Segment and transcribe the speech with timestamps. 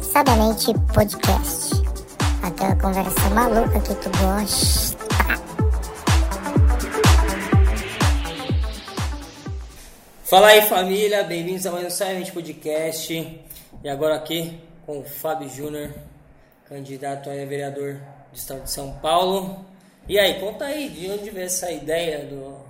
[0.00, 1.82] Sabiamente Podcast.
[2.42, 4.96] Aquela conversa maluca que tu gosta.
[10.24, 13.12] Fala aí família, bem-vindos a mais um Silent Podcast.
[13.84, 15.90] E agora aqui com o Fábio Júnior,
[16.68, 17.94] candidato a vereador
[18.30, 19.64] do estado de São Paulo.
[20.08, 22.61] E aí, conta aí de onde veio essa ideia do.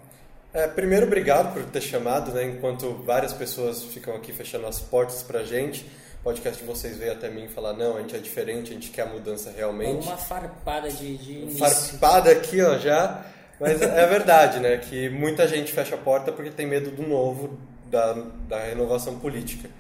[0.55, 2.45] É, primeiro, obrigado por ter chamado, né?
[2.45, 5.87] Enquanto várias pessoas ficam aqui fechando as portas pra gente,
[6.21, 8.91] o podcast de vocês veio até mim falar: não, a gente é diferente, a gente
[8.91, 10.07] quer a mudança realmente.
[10.07, 11.59] Uma farpada de, de início.
[11.59, 13.25] Farpada aqui, ó, já.
[13.59, 14.77] Mas é verdade, né?
[14.77, 18.13] Que muita gente fecha a porta porque tem medo do novo, da,
[18.49, 19.71] da renovação política.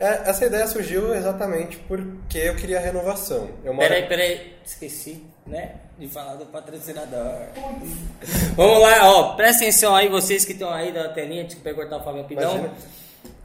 [0.00, 3.50] É, essa ideia surgiu exatamente porque eu queria renovação.
[3.62, 3.86] Eu moro...
[3.86, 5.74] Peraí, peraí, esqueci, né?
[6.00, 7.48] De falar do patrocinador.
[8.56, 12.02] Vamos lá, ó, presta atenção aí, vocês que estão aí da telinha, desculpa cortar o
[12.02, 12.24] Fábio.
[12.30, 12.72] Imagina.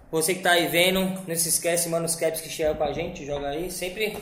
[0.09, 3.25] Você que tá aí vendo, não se esquece, manda os caps que chegam pra gente,
[3.25, 3.69] joga aí.
[3.69, 4.17] Sempre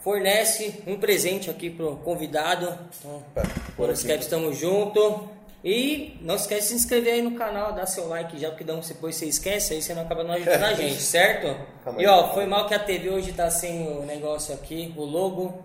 [0.00, 2.76] fornece um presente aqui pro convidado.
[2.98, 3.42] Então, Tá,
[3.76, 5.28] por os caps, tamo junto.
[5.64, 8.80] E não esquece de se inscrever aí no canal, dar seu like já, porque não,
[8.80, 11.56] depois você esquece, aí você não acaba não ajudando a gente, certo?
[11.84, 15.04] Calma E ó, foi mal que a TV hoje tá sem o negócio aqui, o
[15.04, 15.62] logo.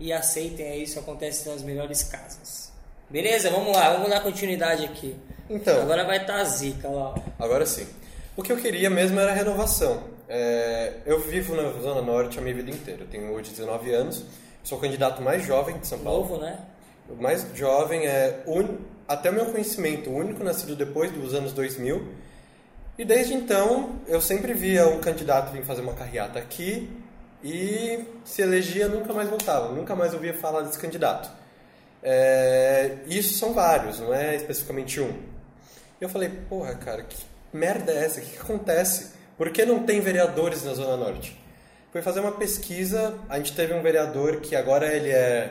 [0.00, 2.72] E aceitem aí, isso acontece nas melhores casas.
[3.10, 3.50] Beleza?
[3.50, 5.14] Vamos lá, vamos dar continuidade aqui.
[5.48, 5.82] Então.
[5.82, 7.14] Agora vai estar tá a zica lá.
[7.38, 7.86] Agora sim.
[8.34, 10.02] O que eu queria mesmo era renovação.
[10.26, 13.02] É, eu vivo na Zona Norte a minha vida inteira.
[13.02, 14.24] Eu tenho hoje 19 anos,
[14.64, 16.20] sou o candidato mais jovem de São Paulo.
[16.20, 16.58] Novo, né?
[17.06, 18.78] O mais jovem é, un...
[19.06, 22.08] até o meu conhecimento, o único nascido depois dos anos 2000.
[22.96, 26.88] E desde então, eu sempre via um candidato vir fazer uma carreata aqui
[27.42, 29.72] e se elegia, nunca mais voltava.
[29.72, 31.30] Nunca mais ouvia falar desse candidato.
[32.02, 35.12] É, Isso são vários, não é especificamente um.
[36.00, 37.16] Eu falei, porra, cara, que
[37.52, 38.20] merda é essa?
[38.20, 39.12] O que, que acontece?
[39.36, 41.38] Por que não tem vereadores na Zona Norte?
[41.92, 45.50] Fui fazer uma pesquisa, a gente teve um vereador que agora ele é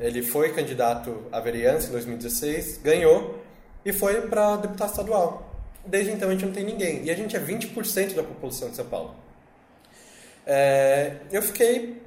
[0.00, 3.40] ele foi candidato à vereança em 2016, ganhou
[3.84, 5.54] e foi para deputado estadual.
[5.86, 7.04] Desde então a gente não tem ninguém.
[7.04, 9.14] E a gente é 20% da população de São Paulo.
[10.46, 12.00] É, eu fiquei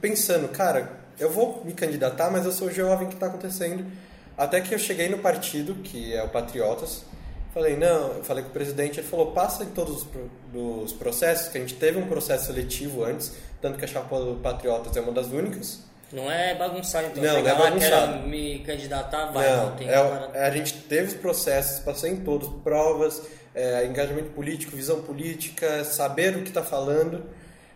[0.00, 3.84] pensando, cara, eu vou me candidatar, mas eu sou jovem, que está acontecendo?
[4.36, 7.04] Até que eu cheguei no partido, que é o Patriotas,
[7.52, 10.06] falei, não, eu falei com o presidente, ele falou, passa em todos
[10.54, 14.36] os processos, que a gente teve um processo seletivo antes, tanto que a chapa do
[14.36, 15.80] Patriotas é uma das únicas.
[16.12, 17.22] Não é bagunçado, então.
[17.22, 18.12] Não, não é lá, bagunçado.
[18.12, 19.56] quero me candidatar, vai.
[19.56, 23.22] Não, tem é, é, a gente teve os processos, passei em todos, provas,
[23.54, 27.24] é, engajamento político, visão política, saber o que está falando.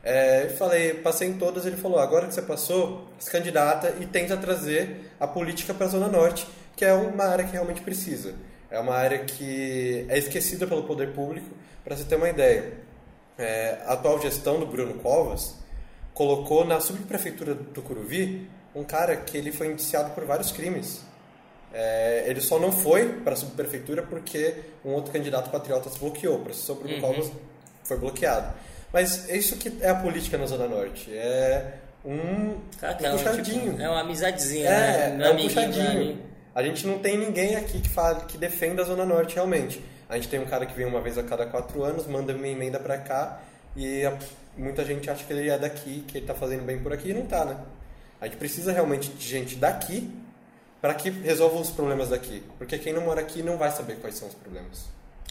[0.03, 4.37] É, falei, passei em todas, ele falou, agora que você passou, se candidata e tenta
[4.37, 6.47] trazer a política para a Zona Norte,
[6.77, 8.35] que é uma área que realmente precisa.
[8.69, 11.49] É uma área que é esquecida pelo poder público.
[11.85, 12.73] Para você ter uma ideia,
[13.39, 15.57] é, a atual gestão do Bruno Covas
[16.15, 21.03] colocou na subprefeitura do Tucuruvi um cara que ele foi indiciado por vários crimes.
[21.73, 26.37] É, ele só não foi para a subprefeitura porque um outro candidato patriota se bloqueou.
[26.37, 27.31] O professor Bruno Covas
[27.85, 28.53] foi bloqueado.
[28.93, 31.11] Mas é isso que é a política na Zona Norte.
[31.17, 33.71] É um, é puxadinho.
[33.71, 35.25] tipo, é uma amizadezinha, É, né?
[35.25, 35.91] é um amiguinho puxadinho.
[35.91, 36.23] ali.
[36.55, 39.83] A gente não tem ninguém aqui que, fala, que defenda a Zona Norte realmente.
[40.09, 42.47] A gente tem um cara que vem uma vez a cada quatro anos, manda uma
[42.47, 43.41] emenda pra cá
[43.75, 44.19] e a-
[44.59, 47.15] muita gente acha que ele é daqui, que ele tá fazendo bem por aqui e
[47.15, 47.57] não tá, né?
[48.21, 50.13] A gente precisa realmente de gente daqui
[50.83, 52.43] para que resolva os problemas daqui.
[52.59, 54.85] Porque quem não mora aqui não vai saber quais são os problemas.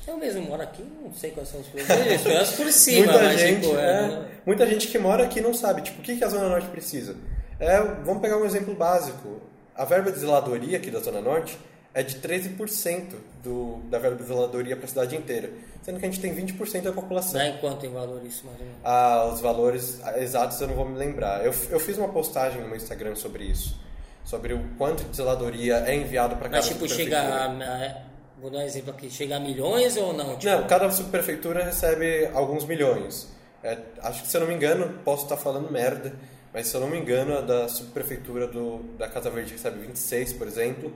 [0.07, 2.25] Eu mesmo moro aqui, não sei quais são os problemas.
[2.25, 5.39] Eu acho por cima, muita mas gente, tipo, é, é, muita gente que mora aqui
[5.41, 7.15] não sabe, tipo, o que, que a Zona Norte precisa?
[7.59, 9.41] É, vamos pegar um exemplo básico.
[9.75, 11.57] A verba de zeladoria aqui da Zona Norte
[11.93, 13.13] é de 13%
[13.43, 15.49] do, da verba de zeladoria para a cidade inteira,
[15.83, 17.33] sendo que a gente tem 20% da população.
[17.33, 18.81] dá em quanto em valor isso, mais ou menos?
[18.83, 21.45] Ah, os valores exatos eu não vou me lembrar.
[21.45, 23.77] Eu, eu fiz uma postagem no meu Instagram sobre isso,
[24.23, 28.10] sobre o quanto de zeladoria é enviado para cada Mas tipo, chega a, a-
[28.41, 30.35] Vou dar um exemplo aqui, chega a milhões ou não?
[30.35, 33.27] Tipo, Não, cada subprefeitura recebe alguns milhões.
[33.63, 36.11] É, acho que, se eu não me engano, posso estar falando merda,
[36.51, 40.33] mas se eu não me engano, a da subprefeitura do, da Casa Verde recebe 26,
[40.33, 40.91] por exemplo.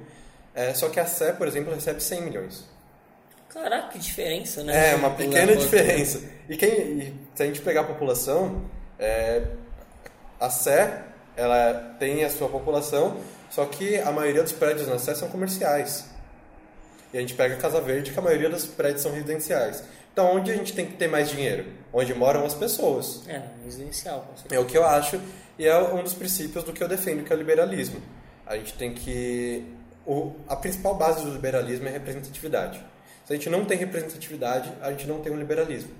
[0.55, 2.65] É, só que a Sé, por exemplo, recebe 100 milhões.
[3.47, 4.93] Caraca, que diferença, né?
[4.93, 6.23] É, uma pequena diferença.
[6.49, 8.63] E, quem, e se a gente pegar a população,
[8.97, 9.43] é,
[10.39, 11.03] a Sé,
[11.37, 13.17] ela tem a sua população,
[13.51, 16.14] só que a maioria dos prédios na Sé são comerciais.
[17.15, 19.81] E a gente pega a Casa Verde, que a maioria dos prédios são residenciais.
[20.11, 21.65] Então, onde a gente tem que ter mais dinheiro?
[21.93, 23.21] Onde moram as pessoas.
[23.25, 24.61] É, residencial, com É certeza.
[24.61, 25.21] o que eu acho
[25.57, 28.01] e é um dos princípios do que eu defendo, que é o liberalismo.
[28.45, 29.63] A gente tem que...
[30.05, 32.83] O, a principal base do liberalismo é a representatividade.
[33.23, 35.91] Se a gente não tem representatividade, a gente não tem um liberalismo.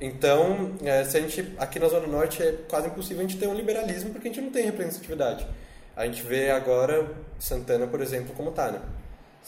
[0.00, 3.46] Então, é, se a gente aqui na Zona Norte é quase impossível a gente ter
[3.46, 5.46] um liberalismo porque a gente não tem representatividade.
[5.94, 7.08] A gente vê agora
[7.38, 8.80] Santana, por exemplo, como tá, né?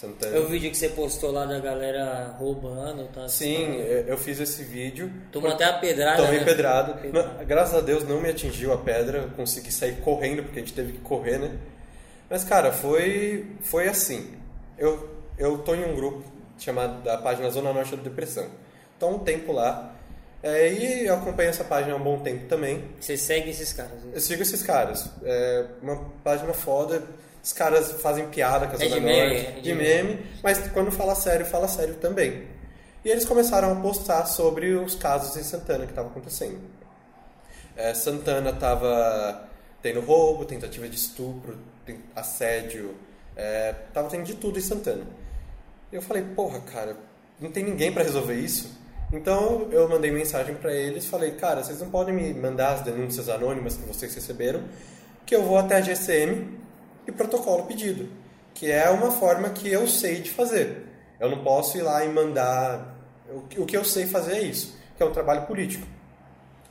[0.02, 3.28] Eu vi o vídeo que você postou lá da galera roubando, tá?
[3.28, 5.12] Sim, eu fiz esse vídeo.
[5.30, 6.22] Tomou até a pedrada.
[6.24, 6.44] Tomei né?
[6.44, 7.08] pedrado.
[7.08, 10.74] Não, graças a Deus não me atingiu a pedra, consegui sair correndo porque a gente
[10.74, 11.56] teve que correr, né?
[12.28, 14.34] Mas cara, foi foi assim.
[14.76, 15.08] Eu
[15.38, 16.24] eu tô em um grupo
[16.58, 18.46] chamado da página Zona Norte da Depressão.
[18.98, 19.94] Tô há um tempo lá.
[20.42, 22.82] É, e eu acompanho essa página há um bom tempo também.
[22.98, 24.02] Você segue esses caras?
[24.02, 24.12] Né?
[24.14, 25.08] Eu sigo esses caras.
[25.22, 27.02] É uma página foda.
[27.42, 31.14] Os caras fazem piada com a é de meme, é de meme, mas quando fala
[31.14, 32.46] sério, fala sério também.
[33.04, 36.60] E eles começaram a postar sobre os casos em Santana que estavam acontecendo.
[37.76, 39.48] É, Santana estava
[39.82, 41.58] tendo roubo, tentativa de estupro,
[42.14, 42.94] assédio,
[43.34, 45.04] é, tava tendo de tudo em Santana.
[45.92, 46.96] Eu falei, porra, cara,
[47.40, 48.70] não tem ninguém para resolver isso.
[49.12, 53.28] Então eu mandei mensagem para eles, falei, cara, vocês não podem me mandar as denúncias
[53.28, 54.62] anônimas que vocês receberam,
[55.26, 56.62] que eu vou até a GCM
[57.06, 58.08] e protocolo pedido,
[58.54, 60.86] que é uma forma que eu sei de fazer.
[61.18, 62.96] Eu não posso ir lá e mandar.
[63.56, 65.86] O que eu sei fazer é isso, que é um trabalho político.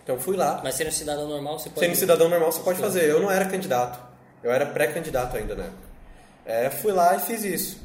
[0.04, 0.60] Então fui lá.
[0.64, 1.86] Mas sendo cidadão normal você pode.
[1.86, 3.10] Sendo cidadão normal você pode fazer.
[3.10, 4.00] Eu não era candidato.
[4.44, 5.92] Eu era pré-candidato ainda na época.
[6.46, 7.82] É, fui lá e fiz isso.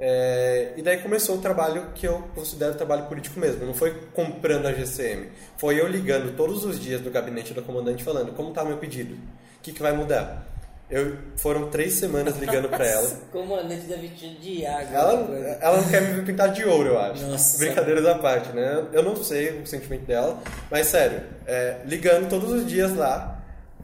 [0.00, 3.66] É, e daí começou o trabalho que eu considero trabalho político mesmo.
[3.66, 5.28] Não foi comprando a GCM.
[5.56, 9.14] Foi eu ligando todos os dias no gabinete do comandante falando como está meu pedido,
[9.14, 10.46] o que, que vai mudar.
[10.90, 13.10] Eu, foram três semanas ligando para ela.
[13.30, 14.92] Comandante deve te odiar.
[14.92, 17.26] Ela, ela não quer me pintar de ouro, eu acho.
[17.26, 17.58] Nossa.
[17.58, 18.86] Brincadeiras à parte, né?
[18.92, 23.38] Eu não sei o sentimento dela, mas sério, é, ligando todos os dias lá,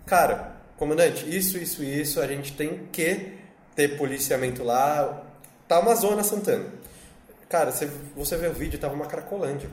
[0.07, 3.35] cara, comandante, isso, isso, isso, a gente tem que
[3.77, 5.25] ter policiamento lá,
[5.67, 6.67] Tá uma zona Santana.
[7.49, 9.69] Cara, você, você vê o vídeo, tava uma cracolândia.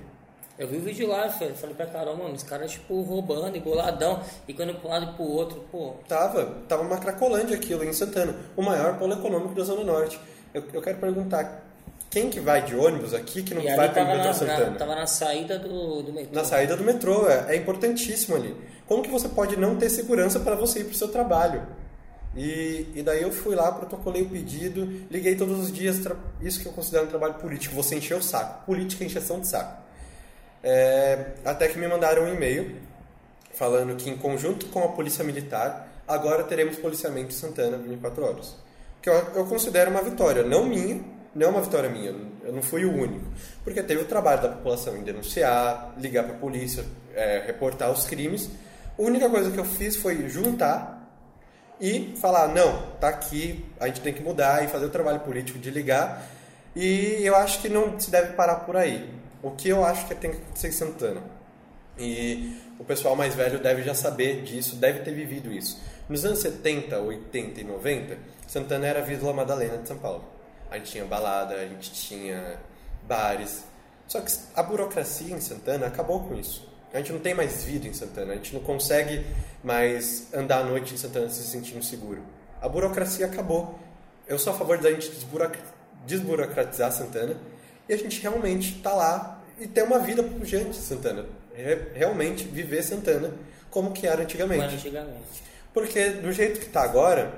[0.62, 1.56] Eu vi o vídeo lá, filho.
[1.56, 5.16] falei pra Carol, mano, os caras, tipo, roubando, emboladão, e quando pra um lado e
[5.16, 5.96] pro outro, pô.
[6.08, 10.20] Tava, tava uma cracolândia aquilo em Santana, o maior polo econômico da Zona Norte.
[10.54, 11.64] Eu, eu quero perguntar,
[12.12, 14.70] quem que vai de ônibus aqui que não e vai para o metrô na, Santana?
[14.70, 16.36] Na, tava na saída do, do metrô.
[16.36, 18.56] Na saída do metrô, é, é importantíssimo ali.
[18.86, 21.66] Como que você pode não ter segurança para você ir pro seu trabalho?
[22.38, 26.00] E, e daí eu fui lá, protocolei o pedido, liguei todos os dias,
[26.40, 28.64] isso que eu considero um trabalho político, você encher o saco.
[28.68, 29.90] Política é encheção de saco.
[30.64, 32.76] É, até que me mandaram um e-mail
[33.54, 38.56] falando que em conjunto com a Polícia Militar, agora teremos policiamento em Santana 24 horas.
[39.02, 41.02] Que eu, eu considero uma vitória, não minha,
[41.34, 42.14] não é uma vitória minha,
[42.44, 43.26] eu não fui o único.
[43.64, 46.86] Porque teve o trabalho da população em denunciar, ligar para a polícia,
[47.16, 48.50] é, reportar os crimes.
[48.98, 51.02] A única coisa que eu fiz foi juntar
[51.80, 55.58] e falar, não, tá aqui, a gente tem que mudar e fazer o trabalho político
[55.58, 56.24] de ligar.
[56.76, 59.21] E eu acho que não se deve parar por aí.
[59.44, 61.22] O que eu acho que tem que acontecer em Santana.
[61.98, 65.80] E o pessoal mais velho deve já saber disso, deve ter vivido isso.
[66.08, 68.18] Nos anos 70, 80 e 90,
[68.48, 70.24] Santana era a Vila Madalena de São Paulo.
[70.70, 72.60] A gente tinha balada, a gente tinha
[73.08, 73.64] bares.
[74.08, 76.70] Só que a burocracia em Santana acabou com isso.
[76.94, 79.26] A gente não tem mais vida em Santana, a gente não consegue
[79.64, 82.22] mais andar à noite em Santana se sentindo seguro.
[82.62, 83.80] A burocracia acabou.
[84.28, 85.12] Eu sou a favor da gente
[86.06, 87.38] desburocratizar Santana
[87.92, 91.26] e a gente realmente estar tá lá e ter uma vida pujante Santana.
[91.94, 93.34] Realmente viver Santana
[93.70, 94.76] como que era antigamente.
[94.76, 95.44] antigamente.
[95.74, 97.34] Porque do jeito que está agora,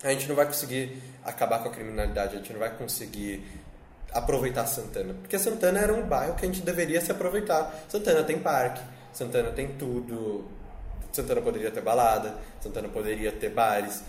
[0.00, 3.44] a gente não vai conseguir acabar com a criminalidade, a gente não vai conseguir
[4.12, 5.14] aproveitar Santana.
[5.14, 7.84] Porque Santana era um bairro que a gente deveria se aproveitar.
[7.88, 8.80] Santana tem parque,
[9.12, 10.44] Santana tem tudo.
[11.10, 14.04] Santana poderia ter balada, Santana poderia ter bares.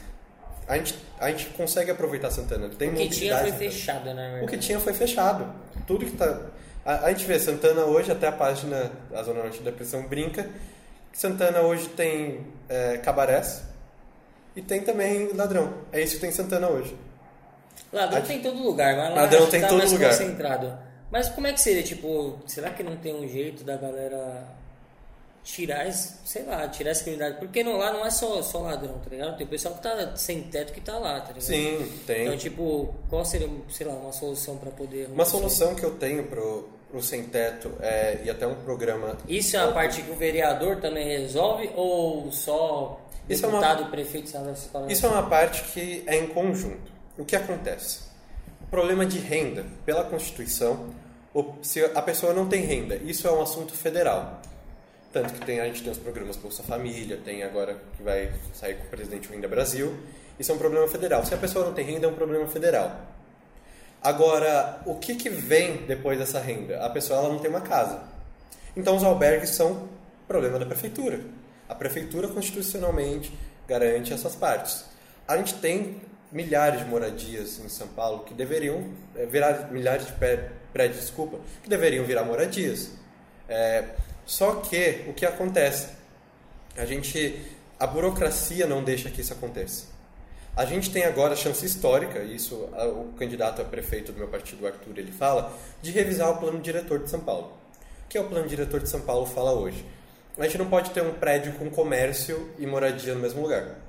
[0.68, 2.70] A gente, a gente consegue aproveitar Santana.
[2.70, 4.42] Tem o que tinha foi fechado, né?
[4.44, 5.54] O que tinha foi fechado.
[5.86, 6.40] Tudo que tá.
[6.86, 10.50] A, a gente vê Santana hoje, até a página da Zona Norte da Depressão brinca.
[11.12, 13.64] Santana hoje tem é, cabarés
[14.56, 15.74] e tem também ladrão.
[15.92, 16.98] É isso que tem Santana hoje.
[17.92, 18.22] Ladrão a...
[18.22, 20.12] tem em todo lugar, mas ladrão tem tá todo lugar.
[20.12, 20.78] concentrado.
[21.12, 24.48] Mas como é que seria, tipo, será que não tem um jeito da galera
[25.44, 27.46] tirar, sei lá, tirar essa criminalidade?
[27.46, 29.38] Porque não, lá não é só, só ladrão, tá ligado?
[29.38, 31.42] Tem o pessoal que tá sem teto que tá lá, tá ligado?
[31.42, 32.26] Sim, tem.
[32.26, 35.10] Então, tipo, qual seria, sei lá, uma solução para poder...
[35.10, 39.18] Uma solução que eu tenho pro, pro sem teto é, e até um programa...
[39.28, 43.92] Isso é a parte que o vereador também resolve ou só isso deputado, é uma,
[43.92, 44.30] prefeito...
[44.30, 44.54] Sabe,
[44.88, 46.92] isso é uma parte que é em conjunto.
[47.18, 48.00] O que acontece?
[48.62, 50.88] O problema de renda, pela Constituição,
[51.62, 54.42] se a pessoa não tem renda, isso é um assunto federal.
[55.14, 58.78] Tanto que tem, a gente tem os programas Bolsa Família, tem agora que vai sair
[58.78, 59.96] com o presidente Renda Brasil.
[60.40, 61.24] Isso é um problema federal.
[61.24, 63.00] Se a pessoa não tem renda, é um problema federal.
[64.02, 66.84] Agora, o que, que vem depois dessa renda?
[66.84, 68.02] A pessoa ela não tem uma casa.
[68.76, 69.88] Então, os albergues são
[70.28, 71.20] problema da prefeitura.
[71.70, 73.32] A prefeitura constitucionalmente
[73.68, 74.84] garante essas partes.
[75.28, 76.02] A gente tem
[76.32, 78.84] milhares de moradias em São Paulo que deveriam
[79.16, 80.14] é, virar milhares de
[80.74, 82.92] prédios, desculpa, que deveriam virar moradias.
[83.48, 83.86] É,
[84.26, 85.90] só que o que acontece?
[86.78, 87.42] A gente,
[87.80, 89.94] a burocracia não deixa que isso aconteça.
[90.56, 94.68] A gente tem agora a chance histórica, isso o candidato a prefeito do meu partido,
[94.68, 95.52] Arthur, ele fala,
[95.82, 97.54] de revisar o plano diretor de São Paulo.
[98.06, 99.84] O que é o plano diretor de São Paulo fala hoje?
[100.38, 103.80] A gente não pode ter um prédio com comércio e moradia no mesmo lugar.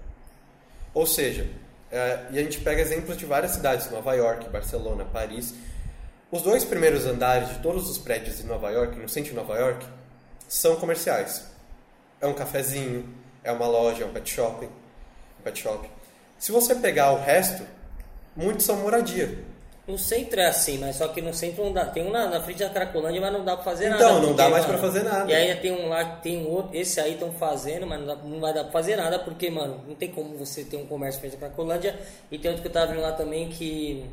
[0.94, 1.46] Ou seja,
[1.90, 5.54] é, e a gente pega exemplos de várias cidades, Nova York, Barcelona, Paris.
[6.30, 9.58] Os dois primeiros andares de todos os prédios em Nova York, no centro de Nova
[9.58, 9.86] York,
[10.54, 11.44] são comerciais.
[12.20, 15.90] É um cafezinho, é uma loja, é um pet shopping, um pet shop.
[16.38, 17.66] Se você pegar o resto,
[18.37, 19.37] muitos são moradia.
[19.87, 21.84] No centro é assim, mas só que no centro não dá.
[21.84, 24.12] Tem um na, na frente da Cracolândia, mas não dá pra fazer então, nada.
[24.12, 25.30] Então, não dá mais mano, pra fazer nada.
[25.30, 28.16] E aí tem um lá, tem um outro, esse aí estão fazendo, mas não, dá,
[28.16, 31.20] não, vai dar pra fazer nada, porque, mano, não tem como você ter um comércio
[31.20, 31.99] frente da Cracolândia.
[32.30, 34.08] E tem outro que eu tava vendo lá também que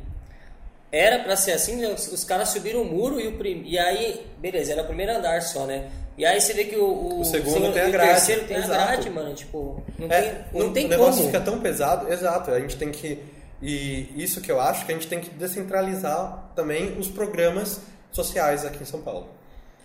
[0.90, 4.26] era pra ser assim, os, os caras subiram o muro e, o prim, e aí,
[4.38, 5.88] beleza, era o primeiro andar só, né?
[6.16, 8.10] E aí você vê que o, o, o segundo tem a grade.
[8.10, 8.72] O terceiro tem exato.
[8.72, 9.34] a grade, mano.
[9.34, 11.02] Tipo, não é, tem, não, tem o como.
[11.02, 12.50] O negócio fica tão pesado, exato.
[12.50, 13.18] A gente tem que
[13.62, 18.66] e isso que eu acho que a gente tem que descentralizar também os programas sociais
[18.66, 19.28] aqui em São Paulo.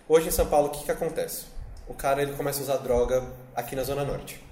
[0.08, 1.44] Hoje em São Paulo, o que, que acontece?
[1.86, 4.42] O cara ele começa a usar droga aqui na Zona Norte.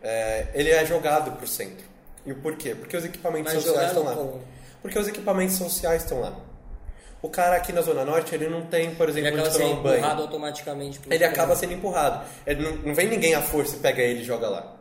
[0.00, 1.84] É, ele é jogado para o centro.
[2.24, 2.74] E o porquê?
[2.74, 4.14] Porque os equipamentos Mas sociais estão lá.
[4.14, 4.40] como?
[4.80, 6.32] Porque os equipamentos sociais estão lá.
[7.26, 9.74] O cara aqui na Zona Norte, ele não tem, por exemplo, Ele onde acaba tomar
[9.78, 9.96] um banho.
[9.98, 11.00] empurrado automaticamente.
[11.06, 11.30] Ele lugar.
[11.30, 12.24] acaba sendo empurrado.
[12.46, 14.76] Ele não, não vem ninguém à força e pega ele e joga lá.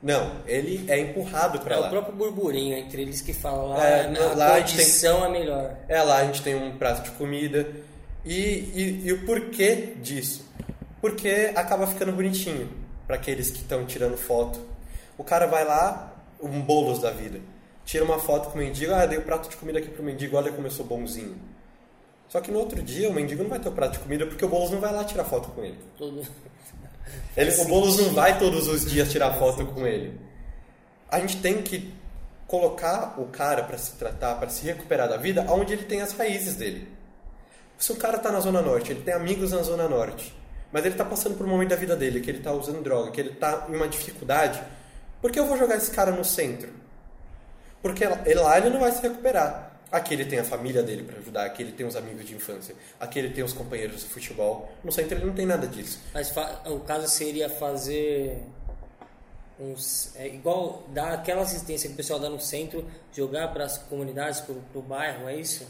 [0.00, 1.86] Não, ele é empurrado para É lá.
[1.88, 5.28] o próprio burburinho entre eles que fala lá, É, a lá a gente condição é
[5.28, 5.76] melhor.
[5.88, 7.68] É, lá a gente tem um prato de comida.
[8.24, 10.48] E, e, e o porquê disso?
[11.00, 12.70] Porque acaba ficando bonitinho
[13.06, 14.60] para aqueles que estão tirando foto.
[15.18, 17.40] O cara vai lá, um bolos da vida.
[17.84, 20.04] Tira uma foto com o mendigo, ah, dei o um prato de comida aqui pro
[20.04, 21.34] mendigo, olha como eu sou bonzinho.
[22.30, 24.44] Só que no outro dia o mendigo não vai ter o prato de comida porque
[24.44, 25.78] o Boulos não vai lá tirar foto com ele.
[27.36, 30.16] Ele, o Boulos não vai todos os dias tirar foto com ele.
[31.10, 31.92] A gente tem que
[32.46, 36.12] colocar o cara para se tratar, para se recuperar da vida, onde ele tem as
[36.12, 36.88] raízes dele.
[37.76, 40.32] Se o cara tá na Zona Norte, ele tem amigos na Zona Norte,
[40.70, 43.10] mas ele tá passando por um momento da vida dele, que ele tá usando droga,
[43.10, 44.62] que ele tá em uma dificuldade,
[45.20, 46.70] por que eu vou jogar esse cara no centro?
[47.82, 49.69] Porque ele, lá ele não vai se recuperar.
[49.90, 52.76] Aqui ele tem a família dele para ajudar, aqui ele tem os amigos de infância,
[52.98, 54.72] aqui ele tem os companheiros de futebol.
[54.84, 55.98] No centro ele não tem nada disso.
[56.14, 56.32] Mas
[56.66, 58.40] o caso seria fazer
[59.58, 63.78] uns, é igual dar aquela assistência que o pessoal dá no centro, jogar para as
[63.78, 65.66] comunidades, para o bairro, é isso?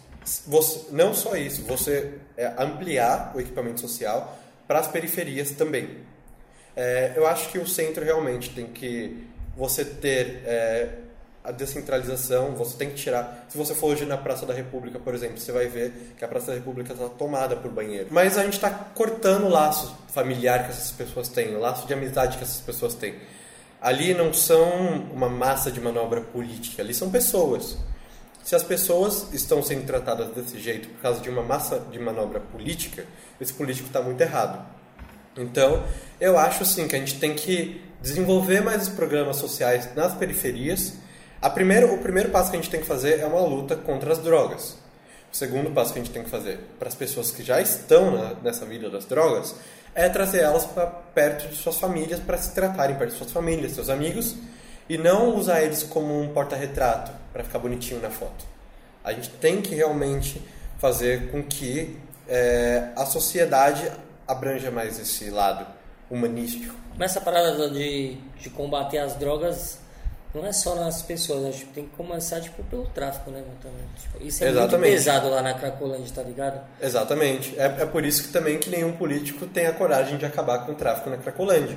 [0.47, 5.99] Você, não só isso, você é, ampliar o equipamento social para as periferias também.
[6.77, 10.89] É, eu acho que o centro realmente tem que você ter é,
[11.43, 13.47] a descentralização, você tem que tirar.
[13.49, 16.29] Se você for hoje na Praça da República, por exemplo, você vai ver que a
[16.29, 18.09] Praça da República está tomada por banheiro.
[18.11, 21.95] Mas a gente está cortando o laço familiar que essas pessoas têm, o laço de
[21.95, 23.15] amizade que essas pessoas têm.
[23.81, 24.69] Ali não são
[25.13, 27.79] uma massa de manobra política, ali são pessoas.
[28.45, 32.41] Se as pessoas estão sendo tratadas desse jeito por causa de uma massa de manobra
[32.41, 33.07] política,
[33.41, 34.63] esse político está muito errado.
[35.37, 35.85] Então,
[36.21, 40.95] eu acho sim que a gente tem que desenvolver mais os programas sociais nas periferias
[41.43, 44.13] a primeiro, o primeiro passo que a gente tem que fazer é uma luta contra
[44.13, 44.77] as drogas.
[45.33, 48.11] O segundo passo que a gente tem que fazer para as pessoas que já estão
[48.11, 49.55] na, nessa vida das drogas
[49.95, 53.73] é trazer elas para perto de suas famílias, para se tratarem perto de suas famílias,
[53.73, 54.37] seus amigos,
[54.89, 58.45] e não usar eles como um porta-retrato para ficar bonitinho na foto.
[59.05, 60.43] A gente tem que realmente
[60.79, 61.97] fazer com que
[62.29, 63.91] é, a sociedade
[64.27, 65.67] abranja mais esse lado
[66.11, 66.75] humanístico.
[66.99, 69.79] Mas essa parada de, de combater as drogas
[70.33, 73.43] não é só nas pessoas, a gente tem que começar tipo, pelo tráfico, né?
[73.61, 73.81] Também.
[74.01, 74.79] Tipo, isso é Exatamente.
[74.79, 76.61] muito pesado lá na Cracolândia, tá ligado?
[76.81, 77.59] Exatamente.
[77.59, 80.73] É, é por isso que também que nenhum político tem a coragem de acabar com
[80.73, 81.77] o tráfico na Cracolândia.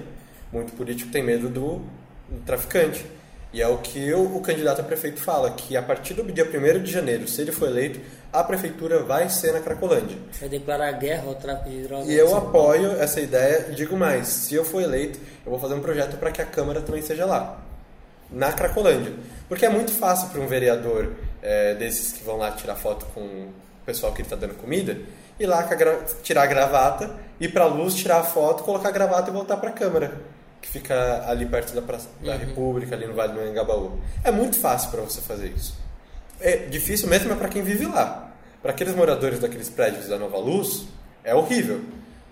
[0.51, 1.81] Muito político tem medo do,
[2.29, 3.03] do traficante.
[3.51, 6.45] E é o que o, o, candidato a prefeito fala, que a partir do dia
[6.45, 7.99] 1 de janeiro, se ele for eleito,
[8.31, 10.17] a prefeitura vai ser na Cracolândia.
[10.39, 12.07] Vai declarar guerra ao tráfico de drogas.
[12.07, 15.81] E eu apoio essa ideia digo mais, se eu for eleito, eu vou fazer um
[15.81, 17.72] projeto para que a Câmara também seja lá
[18.33, 19.13] na Cracolândia.
[19.47, 23.21] Porque é muito fácil para um vereador é, desses que vão lá tirar foto com
[23.21, 23.53] o
[23.85, 24.97] pessoal que ele está dando comida,
[25.39, 28.91] ir lá a tirar a gravata, ir para a luz, tirar a foto, colocar a
[28.91, 30.21] gravata e voltar para a Câmara,
[30.61, 32.37] que fica ali perto da, praça, da uhum.
[32.37, 33.99] República, ali no Vale do Anhangabaú.
[34.23, 35.77] É muito fácil para você fazer isso.
[36.39, 38.31] é difícil mesmo é para quem vive lá.
[38.61, 40.85] Para aqueles moradores daqueles prédios da Nova Luz,
[41.23, 41.81] é horrível.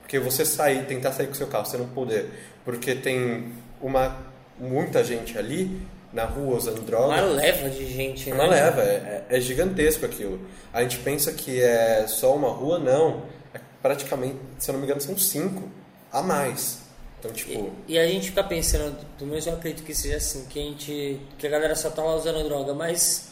[0.02, 2.30] Porque você sair, tentar sair com seu carro, você não poder,
[2.64, 4.31] porque tem uma
[4.62, 5.82] muita gente ali
[6.14, 7.08] na rua usando droga.
[7.08, 8.36] Uma leva de gente, né?
[8.36, 10.40] Uma leva, é, é, é gigantesco aquilo.
[10.72, 13.24] A gente pensa que é só uma rua, não.
[13.54, 15.70] É praticamente, se eu não me engano, são cinco
[16.12, 16.80] a mais.
[17.20, 17.72] Então, tipo.
[17.88, 20.64] E, e a gente fica pensando, do mesmo eu acredito que seja assim, que a
[20.64, 21.22] gente.
[21.38, 23.32] que a galera só tá lá usando droga, mas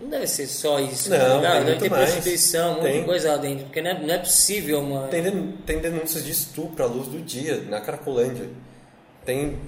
[0.00, 1.08] não deve ser só isso.
[1.08, 2.10] Não, tá tem deve ter mais.
[2.10, 3.04] prostituição, muita Tem.
[3.04, 3.64] coisa lá dentro.
[3.64, 5.08] Porque não é, não é possível, mano.
[5.08, 8.48] Tem denúncias de estupro à luz do dia, na Cracolândia.
[9.24, 9.58] Tem,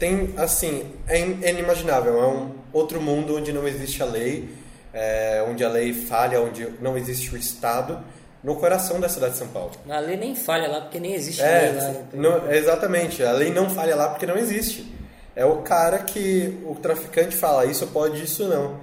[0.00, 2.20] tem assim, é é inimaginável.
[2.20, 4.48] É um outro mundo onde não existe a lei,
[4.92, 8.00] é, onde a lei falha, onde não existe o Estado,
[8.42, 9.70] no coração da cidade de São Paulo.
[9.88, 11.90] A lei nem falha lá, porque nem existe É, lei lá.
[11.90, 12.30] entendeu?
[12.40, 13.22] não- exatamente.
[13.22, 14.92] A lei não falha lá porque não existe.
[15.36, 18.80] É o cara que o traficante fala isso pode, isso não.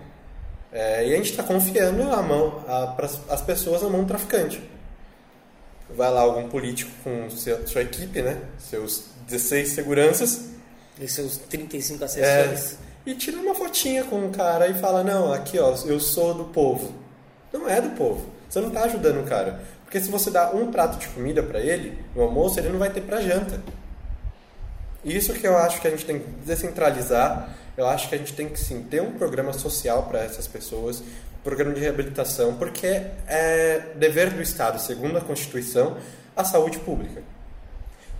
[0.72, 4.08] É, e a gente está confiando a mão, a, pras- as pessoas na mão do
[4.08, 4.62] traficante.
[5.90, 8.38] Vai lá algum político com seu- sua equipe, né?
[8.60, 10.50] Seus 16 seguranças.
[11.00, 12.78] E seus 35 é, assessores.
[13.06, 16.46] e tira uma fotinha com o cara e fala, não, aqui ó, eu sou do
[16.46, 16.94] povo.
[17.54, 18.26] Não é do povo.
[18.50, 19.62] Você não está ajudando o cara.
[19.84, 22.90] Porque se você dá um prato de comida para ele, no almoço, ele não vai
[22.90, 23.62] ter para janta.
[25.04, 27.56] Isso que eu acho que a gente tem que descentralizar.
[27.78, 31.00] Eu acho que a gente tem que sim ter um programa social para essas pessoas,
[31.00, 32.88] um programa de reabilitação, porque
[33.28, 35.96] é dever do Estado, segundo a Constituição,
[36.36, 37.22] a saúde pública.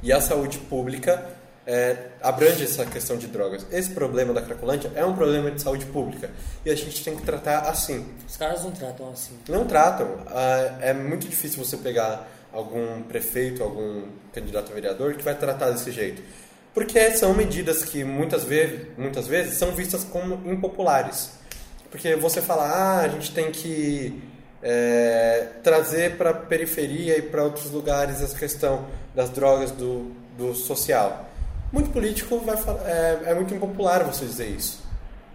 [0.02, 1.37] E a saúde pública
[1.68, 3.66] é, abrange essa questão de drogas.
[3.70, 6.32] Esse problema da Cracolândia é um problema de saúde pública
[6.66, 8.08] e a gente tem que tratar assim.
[8.26, 9.38] Os caras não tratam assim.
[9.50, 10.08] Não tratam.
[10.28, 15.72] Ah, É muito difícil você pegar algum prefeito, algum candidato a vereador que vai tratar
[15.72, 16.24] desse jeito.
[16.74, 21.32] Porque são medidas que muitas vezes, muitas vezes são vistas como impopulares.
[21.92, 24.22] Porque você fala, ah, a gente tem que
[24.64, 30.54] é, trazer para a periferia e para outros lugares essa questão das drogas do, do
[30.54, 31.28] social.
[31.78, 32.56] Muito político vai
[32.88, 34.84] é, é muito impopular você dizer isso.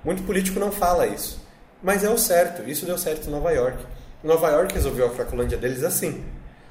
[0.03, 1.41] Muito político não fala isso.
[1.81, 2.69] Mas é o certo.
[2.69, 3.79] Isso deu certo em Nova York.
[4.25, 6.25] Nova York resolveu a Cracolândia deles assim.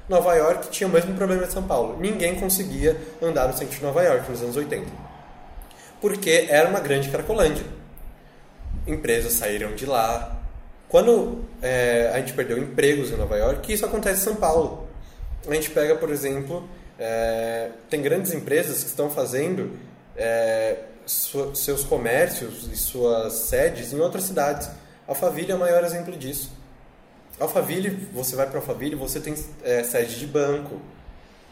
[0.06, 1.96] Nova York tinha o mesmo problema de São Paulo.
[1.98, 4.90] Ninguém conseguia andar no centro de Nova York nos anos 80.
[6.02, 7.64] Porque era uma grande Cracolândia.
[8.86, 10.36] Empresas saíram de lá.
[10.86, 14.86] Quando é, a gente perdeu empregos em Nova York, isso acontece em São Paulo.
[15.48, 19.72] A gente pega, por exemplo, é, tem grandes empresas que estão fazendo
[20.16, 20.76] é,
[21.06, 24.68] su- seus comércios e suas sedes em outras cidades.
[25.06, 26.50] Alphaville é o maior exemplo disso.
[27.40, 30.80] Alphaville, você vai para Alphaville, você tem é, sede de banco,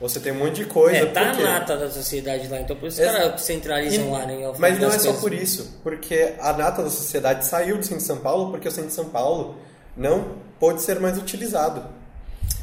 [0.01, 0.99] você tem um monte de coisa.
[0.99, 1.43] É, tá por quê?
[1.43, 4.45] a nata da sociedade lá, então por isso os caras centralizam E- lá, né?
[4.45, 5.21] ao Mas não é só coisas.
[5.21, 8.71] por isso, porque a nata da sociedade saiu do centro de São Paulo porque o
[8.71, 9.57] centro de São Paulo
[9.97, 11.85] não pôde ser mais utilizado.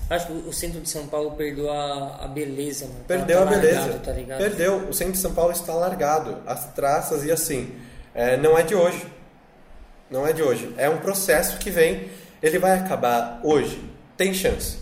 [0.09, 3.03] Acho que o centro de São Paulo perdeu a, a beleza, mano.
[3.07, 3.79] Perdeu Tá a beleza.
[3.81, 4.37] largado, tá ligado?
[4.39, 4.77] Perdeu.
[4.89, 6.37] O centro de São Paulo está largado.
[6.45, 7.75] As traças e assim.
[8.15, 9.05] É, não é de hoje.
[10.09, 10.73] Não é de hoje.
[10.77, 12.09] É um processo que vem.
[12.41, 13.83] Ele vai acabar hoje.
[14.15, 14.77] Tem chance.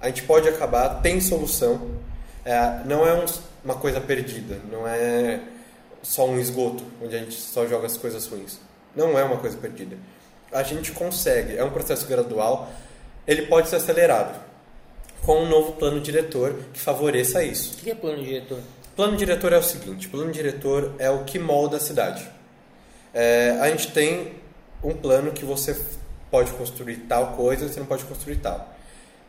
[0.00, 1.92] A gente pode acabar, tem solução.
[2.44, 3.24] É, não é um-
[3.64, 4.58] uma coisa perdida.
[4.70, 5.40] Não é
[6.02, 8.58] só um esgoto onde a gente só joga as coisas ruins.
[8.94, 9.96] Não é uma coisa perdida.
[10.52, 11.56] A gente consegue.
[11.56, 12.68] É um processo gradual.
[13.26, 14.38] Ele pode ser acelerado
[15.22, 17.74] com um novo plano diretor que favoreça isso.
[17.74, 18.60] O que é plano diretor?
[18.94, 22.26] Plano diretor é o seguinte: plano diretor é o que molda a cidade.
[23.12, 24.32] É, a gente tem
[24.82, 25.76] um plano que você
[26.30, 28.74] pode construir tal coisa, você não pode construir tal.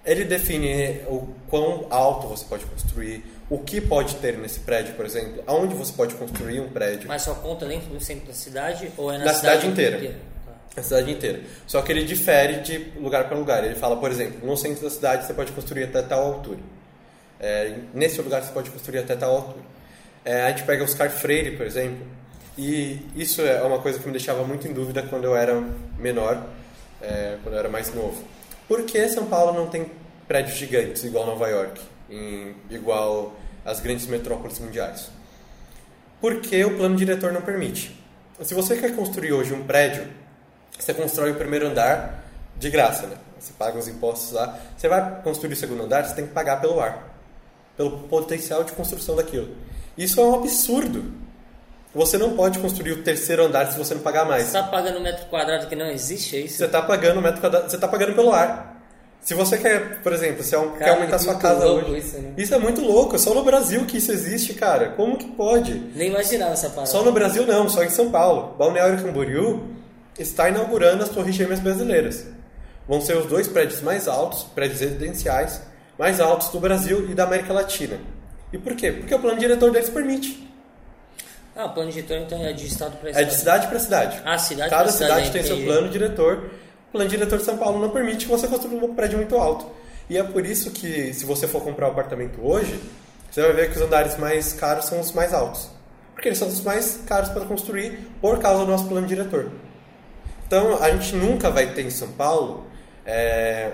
[0.06, 5.06] Ele define o quão alto você pode construir, o que pode ter nesse prédio, por
[5.06, 7.08] exemplo, aonde você pode construir um prédio.
[7.08, 9.98] Mas só conta dentro do centro da cidade ou é na Da cidade cidade, inteira.
[10.00, 10.37] Tá.
[10.78, 11.42] A cidade inteira.
[11.66, 13.64] Só que ele difere de lugar para lugar.
[13.64, 16.60] Ele fala, por exemplo, no centro da cidade você pode construir até tal altura.
[17.40, 19.66] É, nesse lugar você pode construir até tal altura.
[20.24, 22.06] É, a gente pega Oscar Freire, por exemplo,
[22.58, 25.64] e isso é uma coisa que me deixava muito em dúvida quando eu era
[25.98, 26.46] menor,
[27.02, 28.24] é, quando eu era mais novo.
[28.68, 29.90] Por que São Paulo não tem
[30.28, 33.36] prédios gigantes igual Nova York, em- igual
[33.66, 35.10] as grandes metrópoles mundiais?
[36.20, 37.96] Porque o plano diretor não permite.
[38.42, 40.06] Se você quer construir hoje um prédio,
[40.80, 42.24] você constrói o primeiro andar
[42.58, 43.16] de graça, né?
[43.40, 44.58] Você paga os impostos lá.
[44.76, 47.08] Você vai construir o segundo andar, você tem que pagar pelo ar,
[47.76, 49.50] pelo potencial de construção daquilo.
[49.98, 51.06] Isso é um absurdo.
[51.94, 54.44] Você não pode construir o terceiro andar se você não pagar mais.
[54.48, 56.58] Você tá pagando metro quadrado que não existe, é isso?
[56.58, 58.76] Você está pagando metro quadrado, você está pagando pelo ar.
[59.22, 61.92] Se você quer, por exemplo, se é um- quer Cara, aumentar sua muito casa louco
[61.92, 62.34] hoje, isso, né?
[62.38, 63.16] isso é muito louco.
[63.16, 64.90] É só no Brasil que isso existe, cara.
[64.90, 65.74] Como que pode?
[65.96, 66.88] Nem imaginava essa parada.
[66.88, 68.56] Só no Brasil não, só em São Paulo.
[68.58, 69.64] Balneário Camboriú
[70.18, 72.26] está inaugurando as Torres Gêmeas Brasileiras.
[72.88, 75.62] Vão ser os dois prédios mais altos, prédios residenciais,
[75.98, 78.00] mais altos do Brasil e da América Latina.
[78.52, 78.92] E por quê?
[78.92, 80.48] Porque o plano diretor deles permite.
[81.56, 83.24] Ah, o plano diretor então é de estado para estado.
[83.24, 84.22] É de cidade para cidade.
[84.24, 86.52] Ah, cidade Cada cidade, cidade tem seu plano diretor.
[86.90, 89.70] O plano diretor de São Paulo não permite que você construa um prédio muito alto.
[90.10, 92.80] E é por isso que, se você for comprar um apartamento hoje,
[93.30, 95.70] você vai ver que os andares mais caros são os mais altos.
[96.14, 99.52] Porque eles são os mais caros para construir por causa do nosso plano diretor.
[100.48, 102.66] Então, a gente nunca vai ter em São Paulo
[103.06, 103.72] é,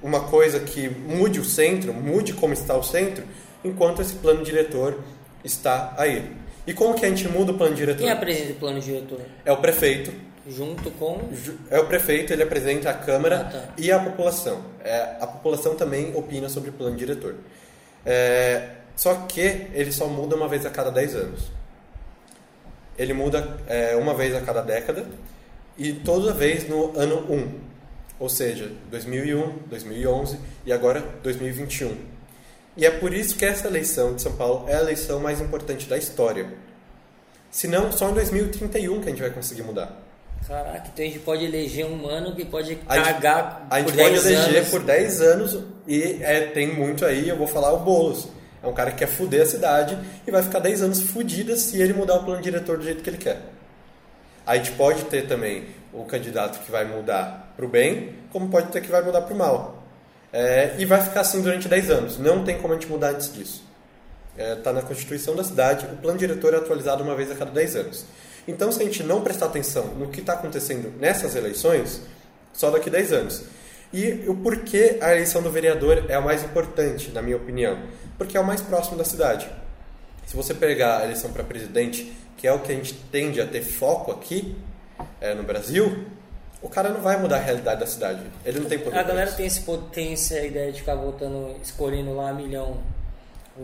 [0.00, 3.24] uma coisa que mude o centro, mude como está o centro,
[3.64, 5.00] enquanto esse plano diretor
[5.42, 6.30] está aí.
[6.66, 8.00] E como que a gente muda o plano diretor?
[8.00, 9.20] Quem apresenta o plano diretor?
[9.44, 10.12] É o prefeito.
[10.48, 11.20] Junto com.
[11.70, 13.68] É o prefeito, ele apresenta a Câmara Ah, tá.
[13.78, 14.62] e a população.
[14.84, 17.34] É, a população também opina sobre o plano diretor.
[18.04, 19.40] É, só que
[19.72, 21.50] ele só muda uma vez a cada 10 anos.
[22.96, 25.06] Ele muda é, uma vez a cada década
[25.78, 27.64] e toda vez no ano 1.
[28.18, 31.96] Ou seja, 2001, 2011 e agora 2021.
[32.76, 35.86] E é por isso que essa eleição de São Paulo é a eleição mais importante
[35.88, 36.46] da história.
[37.50, 40.00] Senão, só em 2031 que a gente vai conseguir mudar.
[40.46, 43.92] Caraca, então a gente pode eleger um mano que pode A gente- cagar A gente
[43.92, 44.68] por pode 10 eleger anos.
[44.68, 48.28] por 10 anos e é, tem muito aí, eu vou falar o Boulos.
[48.62, 51.80] É um cara que quer fuder a cidade e vai ficar 10 anos fudida se
[51.80, 53.40] ele mudar o plano diretor do jeito que ele quer.
[54.46, 58.80] A gente pode ter também o candidato que vai mudar pro bem, como pode ter
[58.80, 59.82] que vai mudar pro mal.
[60.32, 62.18] É, e vai ficar assim durante 10 anos.
[62.18, 63.64] Não tem como a gente mudar antes disso.
[64.36, 67.76] Está na Constituição da cidade, o plano diretor é atualizado uma vez a cada 10
[67.76, 68.04] anos.
[68.46, 72.02] Então, se a gente não prestar atenção no que está acontecendo nessas eleições,
[72.52, 73.44] só daqui 10 anos.
[73.92, 77.78] E o porquê a eleição do vereador é a mais importante, na minha opinião?
[78.18, 79.48] Porque é o mais próximo da cidade.
[80.26, 82.12] Se você pegar a eleição para presidente,
[82.44, 84.54] que é o que a gente tende a ter foco aqui
[85.18, 86.04] é, no Brasil,
[86.60, 88.20] o cara não vai mudar a realidade da cidade.
[88.44, 88.98] Ele não tem poder.
[88.98, 92.82] A galera tem esse potência, a ideia de ficar votando, escolhendo lá milhão
[93.56, 93.62] o,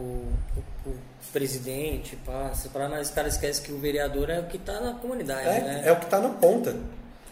[0.86, 0.96] o, o
[1.30, 4.94] presidente, pá, separar, mas os caras esquecem que o vereador é o que tá na
[4.94, 5.82] comunidade, É, né?
[5.84, 6.74] é o que está na ponta.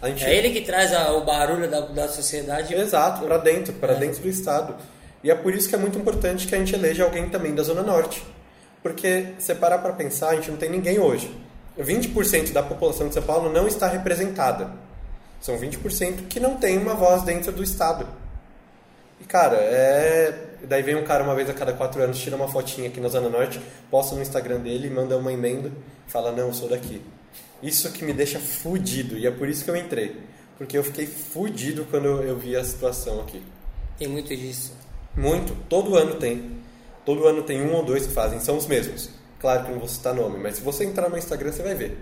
[0.03, 2.75] A gente É ele que traz a- o barulho da, da sociedade.
[2.75, 3.97] Exato, para dentro, para É.
[3.97, 4.77] dentro do estado.
[5.25, 7.63] E é por isso que é muito importante que a gente eleja alguém também da
[7.63, 8.23] Zona Norte.
[8.83, 11.35] Porque, se parar para pensar, a gente não tem ninguém hoje.
[11.79, 14.71] 20% da população de São Paulo não está representada.
[15.41, 18.07] São 20% que não tem uma voz dentro do estado.
[19.21, 20.47] E, cara, é...
[20.65, 23.09] Daí vem um cara uma vez a cada quatro anos, tira uma fotinha aqui na
[23.09, 23.61] Zona Norte,
[23.91, 25.71] posta no Instagram dele, manda uma emenda,
[26.09, 27.01] fala, não, eu sou daqui.
[27.63, 30.17] Isso que me deixa fudido, e é por isso que eu entrei.
[30.57, 33.41] Porque eu fiquei fudido quando eu vi a situação aqui.
[33.97, 34.73] Tem muito disso.
[35.17, 35.57] Muito.
[35.69, 36.58] Todo ano tem.
[37.09, 38.39] Todo ano tem um ou dois que fazem.
[38.39, 39.09] São os mesmos.
[39.41, 41.97] Claro que não vou citar nome, mas se você entrar no Instagram, você vai ver.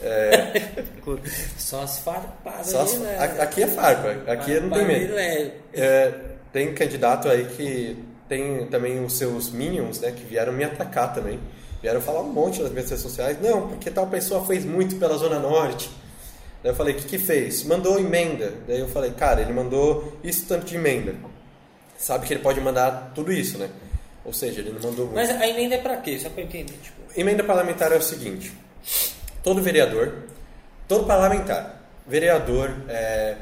[1.56, 3.16] Só as farpadas Só ali, as- né?
[3.18, 4.30] a- aqui é farpa.
[4.30, 5.18] Aqui não tem medo.
[5.18, 6.14] é- É,
[6.52, 7.96] tem candidato aí que
[8.28, 11.40] tem também os seus minions, né, que vieram me atacar também.
[11.80, 13.38] Vieram falar um monte nas minhas redes sociais.
[13.40, 15.88] Não, porque tal pessoa fez muito pela Zona Norte.
[16.62, 17.62] Daí eu falei, o que que fez?
[17.64, 18.52] Mandou emenda.
[18.66, 21.14] Daí eu falei, cara, ele mandou isso tanto de emenda.
[21.96, 23.70] Sabe que ele pode mandar tudo isso, né?
[24.28, 25.14] Ou seja, ele não mandou muito.
[25.14, 26.18] Mas a emenda é pra quê?
[26.18, 26.74] Só eu entender.
[26.82, 28.52] Tipo, Emenda parlamentar é o seguinte:
[29.42, 30.24] todo vereador,
[30.86, 33.36] todo parlamentar, vereador, é,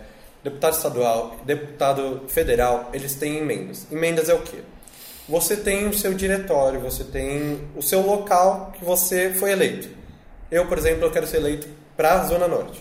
[0.45, 3.89] deputado estadual, deputado federal, eles têm emendas.
[3.91, 4.59] Emendas é o quê?
[5.29, 9.89] Você tem o seu diretório, você tem o seu local que você foi eleito.
[10.49, 12.81] Eu, por exemplo, eu quero ser eleito para a Zona Norte.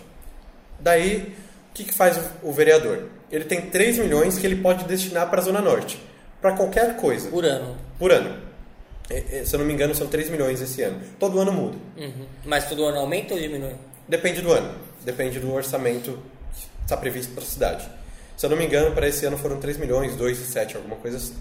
[0.80, 1.36] Daí,
[1.72, 3.08] o que, que faz o, o vereador?
[3.32, 6.00] Ele tem 3 milhões que ele pode destinar para a Zona Norte,
[6.46, 7.76] para qualquer coisa por ano.
[7.98, 8.40] por ano.
[9.10, 11.02] É, é, Se eu não me engano, são 3 milhões esse ano.
[11.20, 11.76] Todo ano muda.
[11.98, 12.28] Uhum.
[12.46, 13.74] Mas todo ano aumenta ou diminui?
[14.08, 14.76] Depende do ano.
[15.04, 16.20] Depende do orçamento
[16.54, 17.90] que está previsto para a cidade.
[18.38, 20.98] Se eu não me engano, para esse ano foram 3 milhões, 2 e 7, alguma
[20.98, 21.36] coisa assim.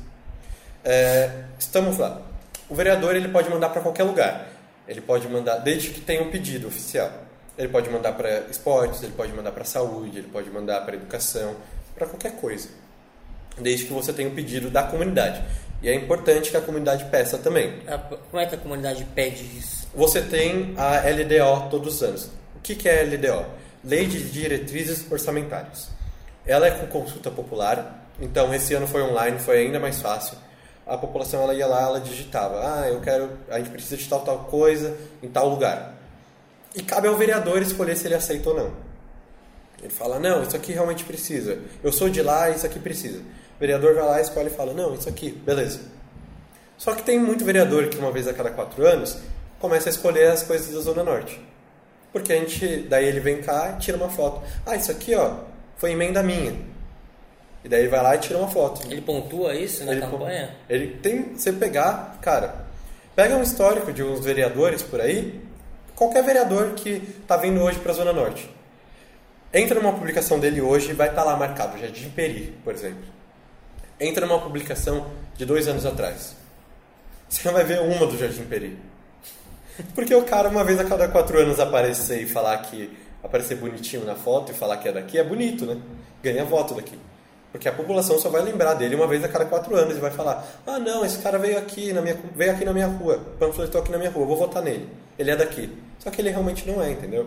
[0.82, 2.22] É, estamos lá.
[2.70, 4.48] O vereador ele pode mandar para qualquer lugar.
[4.88, 7.12] Ele pode mandar, desde que tenha um pedido oficial.
[7.58, 11.56] Ele pode mandar para esportes, ele pode mandar para saúde, ele pode mandar para educação,
[11.94, 12.70] para qualquer coisa.
[13.58, 15.42] Desde que você tenha um pedido da comunidade.
[15.82, 17.74] E é importante que a comunidade peça também.
[17.86, 19.86] A- Como é que a comunidade pede isso?
[19.94, 22.24] Você tem a LDO todos os anos.
[22.56, 23.44] O que que é a LDO?
[23.84, 25.88] Lei de Diretrizes Orçamentárias.
[26.46, 30.36] Ela é com consulta popular, então esse ano foi online, foi ainda mais fácil.
[30.86, 34.20] A população ela ia lá, ela digitava, ah, eu quero, a gente precisa de tal
[34.20, 35.94] tal coisa em tal lugar.
[36.74, 38.70] E cabe ao vereador escolher se ele aceita ou não.
[39.82, 41.58] Ele fala, não, isso aqui realmente precisa.
[41.82, 43.20] Eu sou de lá, isso aqui precisa.
[43.56, 45.80] O vereador vai lá, escolhe e fala, não, isso aqui, beleza.
[46.76, 49.18] Só que tem muito vereador que uma vez a cada quatro anos
[49.58, 51.40] começa a escolher as coisas da Zona Norte.
[52.12, 54.42] Porque a gente, daí ele vem cá e tira uma foto.
[54.66, 55.38] Ah, isso aqui, ó,
[55.76, 56.54] foi emenda minha.
[57.64, 58.86] E daí ele vai lá e tira uma foto.
[58.90, 60.54] Ele pontua isso na Ele campanha?
[60.68, 62.66] Ele tem, você pegar, cara,
[63.16, 65.40] pega um histórico de uns vereadores por aí,
[65.94, 68.50] qualquer vereador que tá vindo hoje para a Zona Norte.
[69.52, 73.04] Entra numa publicação dele hoje e vai estar lá marcado, Jardim Peri, por exemplo.
[74.04, 76.36] Entra numa publicação de dois anos atrás.
[77.26, 78.78] Você não vai ver uma do Jardim Peri.
[79.94, 82.94] Porque o cara, uma vez a cada quatro anos, aparecer e falar que.
[83.22, 85.80] aparecer bonitinho na foto e falar que é daqui, é bonito, né?
[86.22, 86.98] Ganha voto daqui.
[87.50, 90.10] Porque a população só vai lembrar dele uma vez a cada quatro anos e vai
[90.10, 93.80] falar: ah, não, esse cara veio aqui na minha, veio aqui na minha rua, panfletou
[93.80, 94.86] aqui na minha rua, vou votar nele.
[95.18, 95.72] Ele é daqui.
[95.98, 97.26] Só que ele realmente não é, entendeu?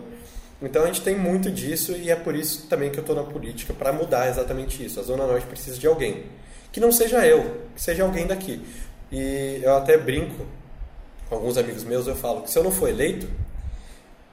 [0.62, 3.24] Então a gente tem muito disso e é por isso também que eu estou na
[3.24, 5.00] política, para mudar exatamente isso.
[5.00, 6.24] A Zona Norte precisa de alguém.
[6.72, 8.62] Que não seja eu, que seja alguém daqui.
[9.10, 10.46] E eu até brinco
[11.28, 13.28] com alguns amigos meus, eu falo que se eu não for eleito,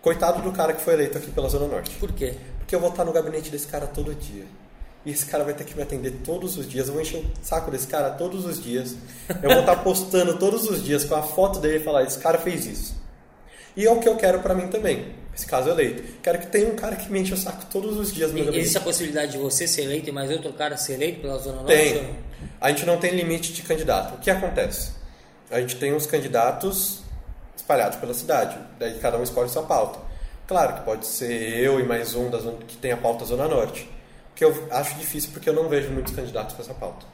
[0.01, 1.95] coitado do cara que foi eleito aqui pela Zona Norte.
[1.97, 2.33] Por quê?
[2.59, 4.43] Porque eu vou estar no gabinete desse cara todo dia.
[5.05, 6.87] E esse cara vai ter que me atender todos os dias.
[6.87, 8.95] Eu vou encher o saco desse cara todos os dias.
[9.43, 12.39] Eu vou estar postando todos os dias com a foto dele e falar: esse cara
[12.39, 12.95] fez isso.
[13.77, 16.01] E é o que eu quero pra mim também, esse caso eleito.
[16.23, 18.41] Quero que tenha um cara que me enche o saco todos os dias no E-
[18.41, 18.61] gabinete.
[18.61, 21.57] Existe a possibilidade de você ser eleito e mais outro cara ser eleito pela Zona
[21.57, 21.67] Norte?
[21.75, 22.15] Tem.
[22.59, 24.15] A gente não tem limite de candidato.
[24.15, 24.91] O que acontece?
[25.49, 27.03] A gente tem os candidatos
[27.55, 28.57] espalhados pela cidade.
[28.79, 29.99] Daí cada um escolhe sua pauta.
[30.47, 33.47] Claro que pode ser eu e mais um da zona, que tem a pauta Zona
[33.47, 33.89] Norte.
[34.35, 37.05] Que eu acho difícil porque eu não vejo muitos candidatos com essa pauta.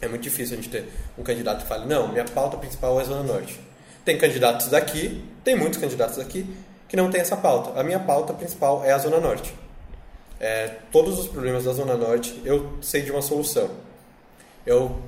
[0.00, 3.04] É muito difícil a gente ter um candidato que fale, não, minha pauta principal é
[3.04, 3.58] Zona Norte.
[4.04, 6.46] Tem candidatos daqui, tem muitos candidatos daqui
[6.88, 7.78] que não tem essa pauta.
[7.78, 9.52] A minha pauta principal é a Zona Norte.
[10.38, 13.70] É, todos os problemas da Zona Norte eu sei de uma solução.
[14.66, 15.00] Eu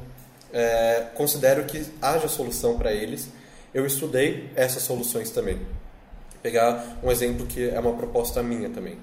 [0.52, 3.28] é, considero que haja solução para eles.
[3.74, 5.56] Eu estudei essas soluções também.
[5.56, 8.98] Vou pegar um exemplo que é uma proposta minha também.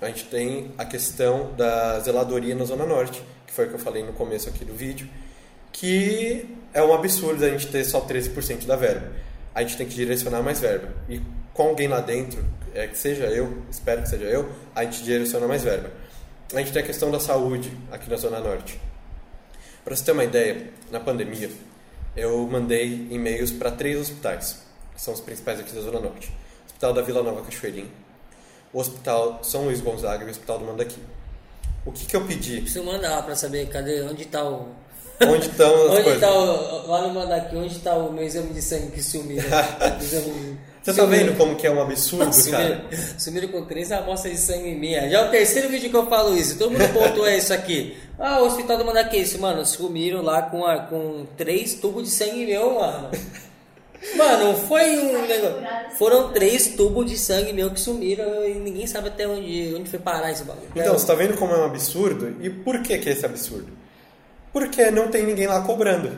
[0.00, 3.78] A gente tem a questão da zeladoria na Zona Norte, que foi o que eu
[3.78, 5.08] falei no começo aqui do vídeo,
[5.72, 9.12] que é um absurdo a gente ter só 13% da verba.
[9.54, 10.88] A gente tem que direcionar mais verba.
[11.08, 11.22] E
[11.54, 15.46] com alguém lá dentro, é, que seja eu, espero que seja eu, a gente direciona
[15.46, 15.90] mais verba.
[16.52, 18.78] A gente tem a questão da saúde aqui na Zona Norte.
[19.84, 21.50] Para você ter uma ideia, na pandemia,
[22.16, 24.58] eu mandei e-mails para três hospitais,
[24.94, 26.28] que são os principais aqui da Zona Norte.
[26.28, 27.86] O Hospital da Vila Nova Cachoeirinha,
[28.72, 30.98] o Hospital São Luís Gonzaga e o Hospital do Mandaqui.
[31.84, 32.62] O que, que eu pedi?
[32.62, 34.68] Preciso mandar pra saber cadê, onde tá o...
[35.20, 36.20] Onde estão as Onde coisas?
[36.20, 36.86] tá o...
[36.88, 39.42] Lá no Mandaqui, onde tá o meu exame de sangue que sumiu?
[40.00, 42.84] Exame- Você tá vendo como que é um absurdo, cara?
[43.16, 45.08] Sumiram, com três amostras de sangue minha.
[45.08, 46.58] Já é o terceiro vídeo que eu falo isso.
[46.58, 47.96] Todo mundo pontua isso aqui.
[48.18, 49.64] Ah, o hospital do Mandaqui, isso, mano.
[49.64, 53.10] Sumiram lá com, a, com três tubos de sangue meu, mano.
[54.14, 55.56] Mano, foi um negócio.
[55.96, 59.98] Foram três tubos de sangue meu que sumiram e ninguém sabe até onde, onde foi
[59.98, 60.68] parar esse bagulho.
[60.76, 62.36] Então, você tá vendo como é um absurdo?
[62.42, 63.72] E por que que é esse absurdo?
[64.52, 66.12] Porque não tem ninguém lá cobrando.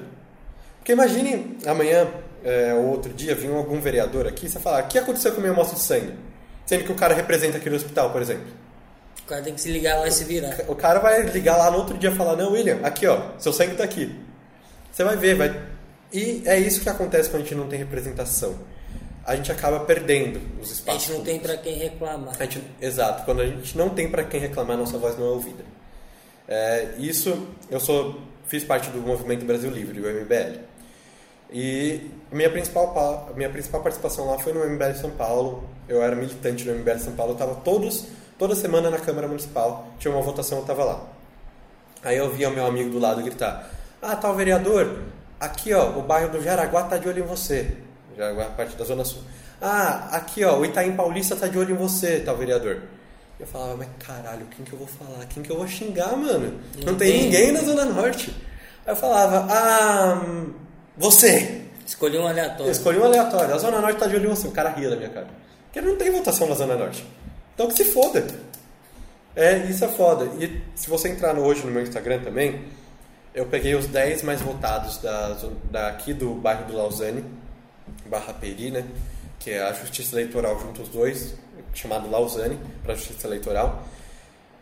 [0.79, 2.09] Porque imagine amanhã
[2.47, 5.39] é, ou outro dia vir algum vereador aqui e você falar, o que aconteceu com
[5.39, 6.15] a minha amostra de sangue?
[6.65, 8.47] Sendo que o cara representa aquele hospital, por exemplo.
[9.23, 10.57] O cara tem que se ligar lá e se virar.
[10.69, 13.53] O cara vai ligar lá no outro dia e falar, não, William, aqui ó, seu
[13.53, 14.15] sangue tá aqui.
[14.93, 15.61] Você vai ver, vai.
[16.13, 18.55] E é isso que acontece quando a gente não tem representação.
[19.25, 21.03] A gente acaba perdendo os A espaços.
[21.03, 22.35] gente não tem pra quem reclamar.
[22.39, 25.31] A gente- exato, quando a gente não tem para quem reclamar, nossa voz não é
[25.31, 25.65] ouvida.
[26.49, 30.61] É, isso, eu sou, fiz parte do movimento Brasil Livre, o MBL.
[31.51, 35.65] E minha principal, pa- minha principal participação lá foi no MBL São Paulo.
[35.89, 38.07] Eu era militante no MBL São Paulo, eu estava todos,
[38.39, 41.01] toda semana na Câmara Municipal, tinha uma votação, eu estava lá.
[42.03, 43.71] Aí eu via o meu amigo do lado gritar:
[44.03, 44.99] Ah, tal vereador,
[45.39, 47.77] aqui ó, o bairro do Jaraguá tá de olho em você.
[48.17, 49.23] Jaraguá, parte da Zona Sul.
[49.63, 52.83] Ah, aqui ó, o Itaim Paulista tá de olho em você, tal vereador.
[53.39, 55.25] Eu falava, mas caralho, quem que eu vou falar?
[55.27, 56.59] Quem que eu vou xingar, mano?
[56.79, 57.23] Não, Não tem, tem.
[57.25, 58.35] ninguém na Zona Norte.
[58.87, 60.53] Aí eu falava, ah, hum,
[60.97, 61.63] você.
[61.87, 62.73] Escolhi um Eu aleatório.
[62.73, 63.55] escolhi um aleatório.
[63.55, 64.49] A Zona Norte tá de olho em você.
[64.49, 65.29] O cara ria da minha cara.
[65.67, 67.05] Porque não tem votação na Zona Norte.
[67.55, 68.27] Então que se foda.
[69.35, 70.25] É, isso é foda.
[70.43, 72.65] E se você entrar no- hoje no meu Instagram também,
[73.35, 77.25] eu peguei os 10 mais votados da, zo- daqui do bairro do Lausanne,
[78.07, 78.85] Barra Peri, né?
[79.39, 81.35] Que é a Justiça Eleitoral junto os dois,
[81.75, 83.85] chamado Lausanne, para Justiça Eleitoral.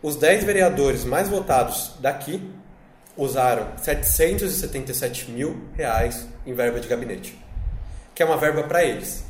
[0.03, 2.43] Os 10 vereadores mais votados daqui
[3.17, 7.37] usaram 777 mil reais em verba de gabinete.
[8.13, 9.23] Que é uma verba para eles.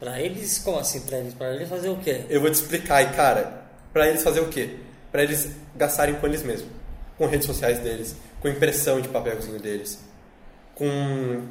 [0.00, 1.34] Pra eles, como assim pra eles?
[1.34, 2.24] Pra eles fazer o quê?
[2.28, 4.76] Eu vou te explicar, e cara, para eles fazer o quê?
[5.10, 6.70] Para eles gastarem com eles mesmos,
[7.16, 9.98] com redes sociais deles, com impressão de papelzinho deles,
[10.74, 11.42] com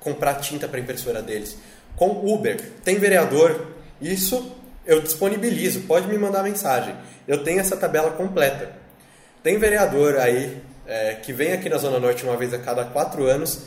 [0.00, 1.56] comprar tinta para impressora deles,
[1.96, 2.60] com Uber.
[2.84, 3.68] Tem vereador,
[4.00, 6.94] isso eu disponibilizo, pode me mandar mensagem.
[7.26, 8.72] Eu tenho essa tabela completa.
[9.42, 13.26] Tem vereador aí é, que vem aqui na Zona Norte uma vez a cada quatro
[13.26, 13.60] anos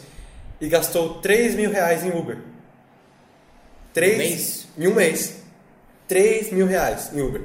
[0.59, 2.39] e gastou 3 mil reais em Uber.
[3.93, 4.67] 3 Um mês?
[4.77, 5.43] Em um mês.
[6.07, 7.43] 3 mil reais em Uber.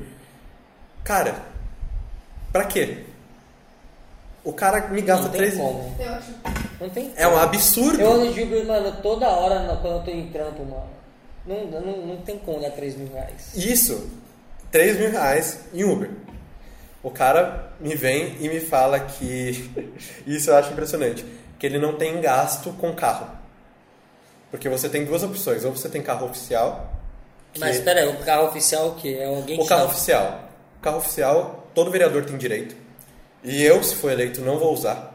[1.04, 1.36] Cara,
[2.50, 3.04] pra quê?
[4.42, 5.96] O cara me gasta Não tem 3 como.
[5.98, 6.34] Eu acho.
[6.80, 8.00] Não tem É um absurdo.
[8.00, 10.88] Eu ando de Uber, mano, toda hora quando eu tô em trampo, mano.
[11.46, 13.54] Não, não, não tem como dar 3 mil reais.
[13.54, 14.10] Isso,
[14.72, 16.10] 3 mil reais em Uber.
[17.06, 19.70] O cara me vem e me fala que.
[20.26, 21.24] Isso eu acho impressionante.
[21.56, 23.28] Que ele não tem gasto com carro.
[24.50, 25.64] Porque você tem duas opções.
[25.64, 26.92] Ou você tem carro oficial.
[27.52, 29.18] que- Mas espera o carro oficial o quê?
[29.20, 30.40] É alguém O que carro tá- oficial.
[30.78, 32.74] O carro oficial, todo vereador tem direito.
[33.44, 35.14] E eu, se for eleito, não vou usar.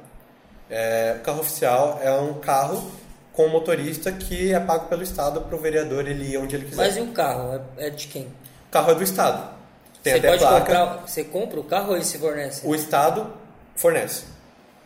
[0.70, 2.90] É, o carro oficial é um carro
[3.34, 6.78] com motorista que é pago pelo Estado para o vereador ele ir onde ele quiser.
[6.78, 7.62] Mas e o carro?
[7.78, 8.24] É, é de quem?
[8.24, 9.60] O carro é do Estado.
[10.04, 10.60] Tem você até pode placa.
[10.60, 11.08] comprar.
[11.08, 12.66] Você compra o carro ou ele se fornece?
[12.66, 13.32] O Estado
[13.76, 14.26] fornece.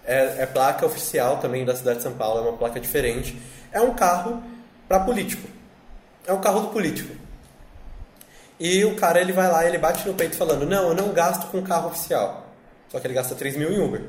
[0.06, 3.40] É, é placa oficial também da cidade de São Paulo, é uma placa diferente.
[3.72, 4.44] É um carro
[4.88, 5.48] para político.
[6.28, 7.16] É um carro do político.
[8.60, 11.48] E o cara ele vai lá, ele bate no peito falando: Não, eu não gasto
[11.52, 12.46] com carro oficial.
[12.90, 14.02] Só que ele gasta 3 mil em Uber.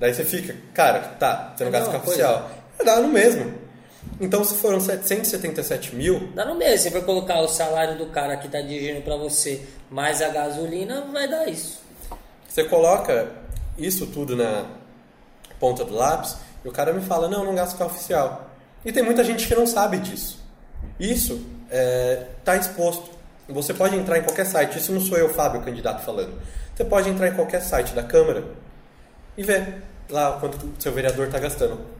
[0.00, 2.28] Daí você fica, cara, tá, você não É a gasta com carro coisa.
[2.30, 2.50] oficial.
[2.78, 3.54] É dá no mesmo.
[4.20, 6.78] Então se foram 777 mil, Dá no mesmo.
[6.78, 11.02] Se for colocar o salário do cara que tá dirigindo pra você mais a gasolina,
[11.12, 11.80] vai dar isso.
[12.48, 13.30] Você coloca
[13.76, 14.66] isso tudo na
[15.60, 18.50] ponta do lápis e o cara me fala, não, não gasto carro oficial.
[18.84, 20.44] E tem muita gente que não sabe disso.
[20.98, 21.44] Isso
[22.38, 23.10] está exposto.
[23.48, 26.38] Você pode entrar em qualquer site, isso não sou eu, Fábio, candidato, falando.
[26.74, 28.44] Você pode entrar em qualquer site da Câmara
[29.36, 31.97] e ver lá quanto o seu vereador está gastando.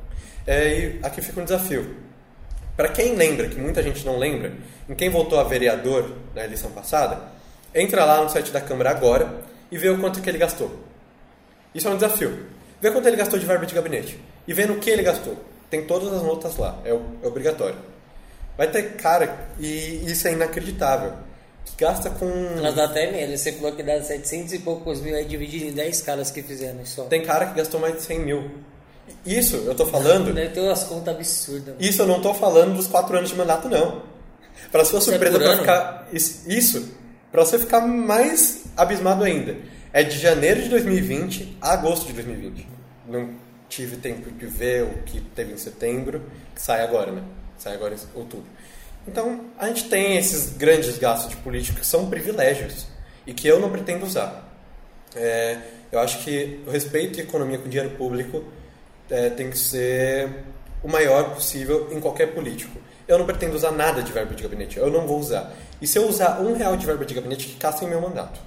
[0.49, 1.95] É, e aqui fica um desafio.
[2.75, 4.55] Para quem lembra, que muita gente não lembra,
[4.89, 7.21] em quem votou a vereador na eleição passada,
[7.75, 10.75] entra lá no site da Câmara agora e vê o quanto que ele gastou.
[11.75, 12.47] Isso é um desafio.
[12.81, 15.37] Vê quanto ele gastou de verba de gabinete e vê no que ele gastou.
[15.69, 17.77] Tem todas as notas lá, é, é obrigatório.
[18.57, 21.13] Vai ter cara, e isso é inacreditável,
[21.67, 22.27] que gasta com...
[22.63, 23.37] Mas dá até medo.
[23.37, 26.87] Você falou que dá 700 e poucos mil aí dividido em 10 caras que fizeram
[26.87, 27.05] só.
[27.05, 28.51] Tem cara que gastou mais de 100 mil.
[29.37, 30.33] Isso, eu tô falando...
[30.33, 31.75] Deve ter umas contas absurdas.
[31.75, 31.77] mano.
[31.81, 34.03] Isso eu não tô falando dos quatro anos de mandato, não.
[34.71, 35.61] Para sua Isso é surpresa, por pra ano?
[35.61, 36.09] ficar.
[36.13, 36.89] Isso,
[37.31, 39.57] para você ficar mais abismado ainda.
[39.93, 42.69] É de janeiro de 2020 a agosto de 2020.
[43.07, 43.31] Não
[43.69, 46.23] tive tempo de ver o que teve em setembro,
[46.55, 47.23] que sai agora, né?
[47.59, 48.47] Sai agora em outubro.
[49.07, 52.87] Então, a gente tem esses grandes gastos de política que são privilégios
[53.27, 54.47] e que eu não pretendo usar.
[55.17, 55.59] É,
[55.91, 58.45] eu acho que o respeito e economia com dinheiro público
[59.11, 60.29] é, tem que ser
[60.83, 62.79] o maior possível em qualquer político.
[63.07, 65.53] Eu não pretendo usar nada de verba de gabinete, eu não vou usar.
[65.81, 68.39] E se eu usar um real de verba de gabinete, que caça em meu mandato.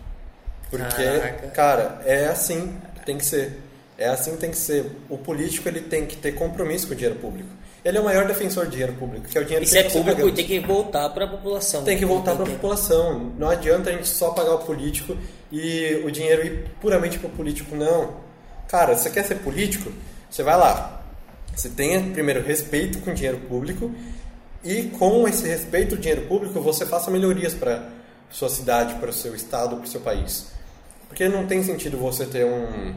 [0.69, 1.47] Porque, Caraca.
[1.47, 3.59] cara, é assim que tem que ser.
[3.97, 4.85] É assim que tem que ser.
[5.09, 7.49] O político ele tem que ter compromisso com o dinheiro público.
[7.83, 9.89] Ele é o maior defensor do dinheiro público, que é o dinheiro Isso que é
[9.89, 11.83] público e tem que voltar pra população.
[11.83, 13.31] Tem que voltar para a população.
[13.37, 15.17] Não adianta a gente só pagar o político
[15.51, 18.17] e o dinheiro ir puramente para o político, não.
[18.67, 19.91] Cara, você quer ser político?
[20.31, 21.01] Você vai lá.
[21.53, 23.91] Você tenha primeiro respeito com o dinheiro público
[24.63, 27.89] e com esse respeito ao dinheiro público você faça melhorias para
[28.29, 30.47] sua cidade, para o seu estado, para o seu país.
[31.09, 32.95] Porque não tem sentido você ter um,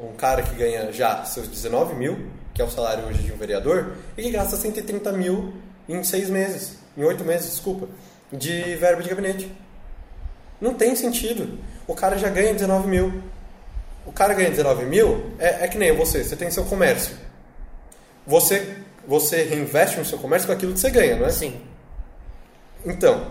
[0.00, 3.36] um cara que ganha já seus 19 mil, que é o salário hoje de um
[3.36, 5.54] vereador, e que gasta 130 mil
[5.88, 7.88] em seis meses, em oito meses, desculpa,
[8.32, 9.52] de verba de gabinete.
[10.60, 11.58] Não tem sentido.
[11.88, 13.22] O cara já ganha 19 mil.
[14.08, 17.14] O cara ganha 19 mil, é, é que nem você, você tem seu comércio.
[18.26, 21.30] Você, você reinveste no seu comércio com aquilo que você ganha, não é?
[21.30, 21.60] Sim.
[22.86, 23.30] Então,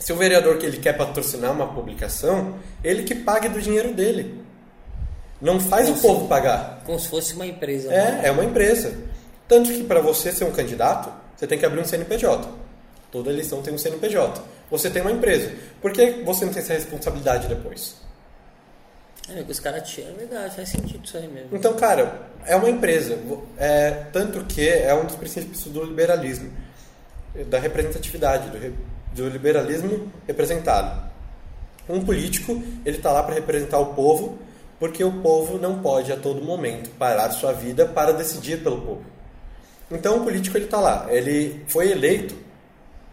[0.00, 4.42] se o vereador que ele quer patrocinar uma publicação, ele que pague do dinheiro dele.
[5.42, 6.00] Não faz o Sim.
[6.00, 6.82] povo pagar.
[6.86, 7.90] Como se fosse uma empresa.
[7.90, 8.22] né?
[8.24, 8.96] É, é uma empresa.
[9.46, 12.48] Tanto que para você ser um candidato, você tem que abrir um CNPJ.
[13.12, 14.42] Toda eleição tem um CNPJ.
[14.70, 15.52] Você tem uma empresa.
[15.82, 18.03] Por que você não tem essa responsabilidade depois?
[19.28, 21.48] É, os caras tiram, é verdade, faz sentido isso aí mesmo.
[21.56, 23.18] Então, cara, é uma empresa.
[23.56, 26.50] É, tanto que é um dos princípios do liberalismo,
[27.48, 28.74] da representatividade, do, re-
[29.14, 31.10] do liberalismo representado.
[31.88, 34.38] Um político, ele está lá para representar o povo,
[34.78, 39.04] porque o povo não pode a todo momento parar sua vida para decidir pelo povo.
[39.90, 42.34] Então, o político ele está lá, ele foi eleito,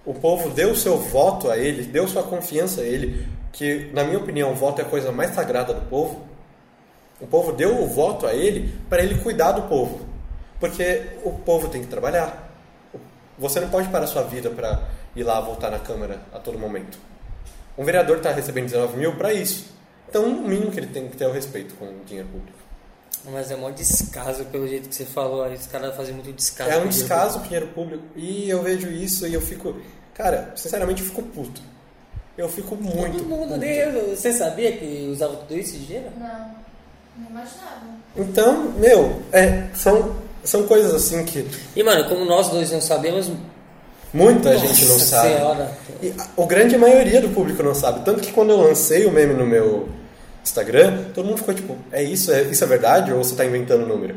[0.05, 4.17] o povo deu seu voto a ele, deu sua confiança a ele, que, na minha
[4.17, 6.25] opinião, o voto é a coisa mais sagrada do povo.
[7.19, 10.05] O povo deu o voto a ele para ele cuidar do povo.
[10.59, 12.49] Porque o povo tem que trabalhar.
[13.37, 14.83] Você não pode parar sua vida para
[15.15, 16.97] ir lá votar na Câmara a todo momento.
[17.77, 19.73] Um vereador está recebendo 19 mil para isso.
[20.07, 22.59] Então, o mínimo que ele tem que ter é o respeito com o dinheiro público.
[23.25, 25.43] Mas é mó descaso pelo jeito que você falou.
[25.43, 26.69] Aí os caras fazem muito descaso.
[26.69, 28.03] É um descaso com o dinheiro público.
[28.15, 29.75] E eu vejo isso e eu fico.
[30.13, 31.61] Cara, sinceramente, eu fico puto.
[32.41, 33.19] Eu fico muito.
[33.19, 34.15] Todo mundo, puto.
[34.15, 36.07] Você sabia que usava tudo isso de dinheiro?
[36.17, 36.27] Não,
[37.15, 37.85] não imaginava.
[38.17, 43.29] Então, meu, é, são, são coisas assim que E, mano, como nós dois não sabemos,
[44.11, 45.35] muita gente não Nossa sabe.
[45.35, 45.71] Senhora.
[46.01, 48.03] E a, a grande maioria do público não sabe.
[48.03, 49.87] Tanto que quando eu lancei o meme no meu
[50.43, 52.31] Instagram, todo mundo ficou tipo, é isso?
[52.33, 53.13] É, isso é verdade?
[53.13, 54.15] Ou você está inventando o número?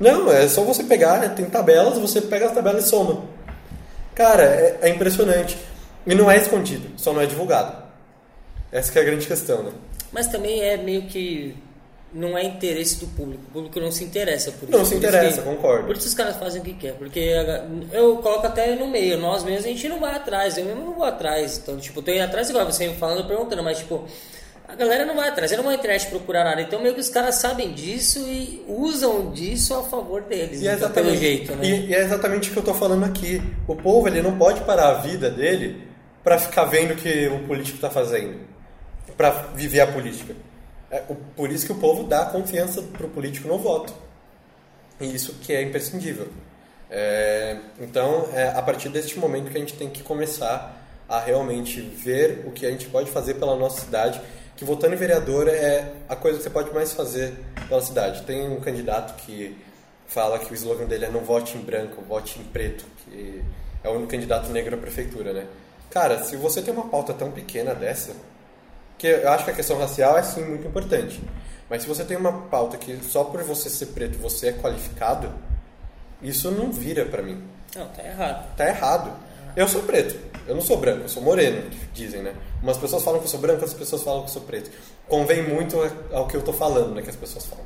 [0.00, 3.22] Não, é só você pegar, tem tabelas, você pega as tabelas e soma.
[4.16, 5.56] Cara, é, é impressionante.
[6.06, 7.76] E não é escondido, só não é divulgado.
[8.70, 9.72] Essa que é a grande questão, né?
[10.10, 11.54] Mas também é meio que.
[12.14, 13.42] Não é interesse do público.
[13.48, 14.76] O público não se interessa por isso.
[14.76, 15.86] Não se interessa, que- concordo.
[15.86, 16.92] Por isso os caras fazem o que quer.
[16.92, 17.32] Porque
[17.90, 19.16] eu coloco até no meio.
[19.18, 20.58] Nós mesmos a gente não vai atrás.
[20.58, 21.56] Eu mesmo não vou atrás.
[21.62, 23.62] Então, tipo, eu tô indo atrás igual você me falando, perguntando.
[23.62, 24.04] Mas, tipo,
[24.68, 25.50] a galera não vai atrás.
[25.52, 26.60] Eu não vou internet procurar nada.
[26.60, 30.60] Então, meio que os caras sabem disso e usam disso a favor deles.
[30.60, 31.64] E é então, pelo exatamente, jeito, né?
[31.66, 33.40] e, e é exatamente o que eu tô falando aqui.
[33.66, 35.80] O povo ele não pode parar a vida dele
[36.22, 38.40] para ficar vendo o que o político está fazendo,
[39.16, 40.34] para viver a política.
[40.90, 43.92] É, o- por isso que o povo dá confiança pro político no voto.
[45.00, 46.28] E isso que é imprescindível.
[46.90, 51.80] É, então, é a partir deste momento que a gente tem que começar a realmente
[51.80, 54.20] ver o que a gente pode fazer pela nossa cidade,
[54.56, 57.32] que votando em vereador é a coisa que você pode mais fazer
[57.68, 58.22] pela cidade.
[58.22, 59.56] Tem um candidato que
[60.06, 63.42] fala que o slogan dele é não vote em branco, vote em preto, que
[63.82, 65.46] é o único candidato negro à prefeitura, né?
[65.92, 68.12] Cara, se você tem uma pauta tão pequena dessa,
[68.96, 71.22] que eu acho que a questão racial é sim muito importante.
[71.68, 75.30] Mas se você tem uma pauta que só por você ser preto você é qualificado,
[76.22, 77.42] isso não vira pra mim.
[77.76, 78.56] Não, tá errado.
[78.56, 79.12] Tá errado.
[79.54, 80.18] Eu sou preto.
[80.46, 82.34] Eu não sou branco, eu sou moreno, dizem, né?
[82.62, 84.70] Umas pessoas falam que eu sou branco, outras pessoas falam que eu sou preto.
[85.06, 85.76] Convém muito
[86.10, 87.02] ao que eu tô falando, né?
[87.02, 87.64] Que as pessoas falam.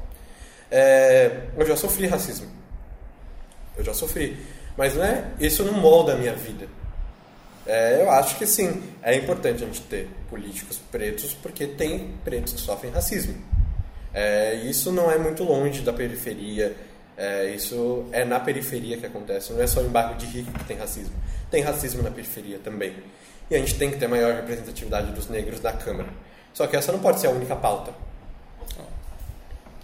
[0.70, 2.48] É, eu já sofri racismo.
[3.76, 4.36] Eu já sofri.
[4.76, 6.66] Mas não é, isso não molda a minha vida.
[7.66, 12.52] É, eu acho que sim, é importante a gente ter políticos pretos porque tem pretos
[12.52, 13.34] que sofrem racismo.
[14.14, 16.74] É, isso não é muito longe da periferia,
[17.16, 20.64] é, isso é na periferia que acontece, não é só em bairro de rico que
[20.64, 21.14] tem racismo.
[21.50, 22.94] Tem racismo na periferia também.
[23.50, 26.08] E a gente tem que ter maior representatividade dos negros na Câmara.
[26.52, 27.92] Só que essa não pode ser a única pauta.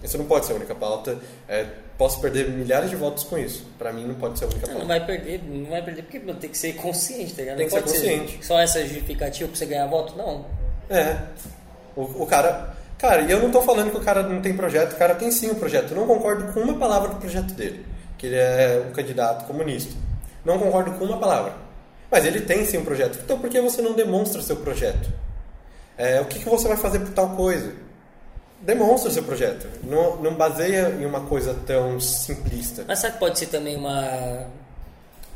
[0.02, 1.18] Isso não pode ser a única pauta.
[1.48, 3.64] É, posso perder milhares de votos com isso.
[3.78, 4.80] Para mim, não pode ser a única pauta.
[4.80, 7.56] não vai perder, não vai perder porque tem que ser consciente, tá ligado?
[7.58, 8.46] Tem Não que ser consciente.
[8.46, 10.16] Só essa justificativa pra você ganhar voto?
[10.16, 10.44] Não.
[10.90, 11.16] É.
[11.96, 12.76] O, o cara.
[12.98, 15.30] Cara, e eu não tô falando que o cara não tem projeto, o cara tem
[15.30, 15.90] sim um projeto.
[15.90, 17.84] Eu não concordo com uma palavra do projeto dele.
[18.16, 19.92] Que ele é um candidato comunista.
[20.44, 21.54] Não concordo com uma palavra.
[22.08, 23.18] Mas ele tem sim um projeto.
[23.24, 25.10] Então por que você não demonstra seu projeto?
[25.96, 27.72] É, o que, que você vai fazer por tal coisa?
[28.62, 29.66] Demonstra o seu projeto.
[29.82, 32.84] Não, não baseia em uma coisa tão simplista.
[32.86, 34.46] Mas sabe que pode ser também uma.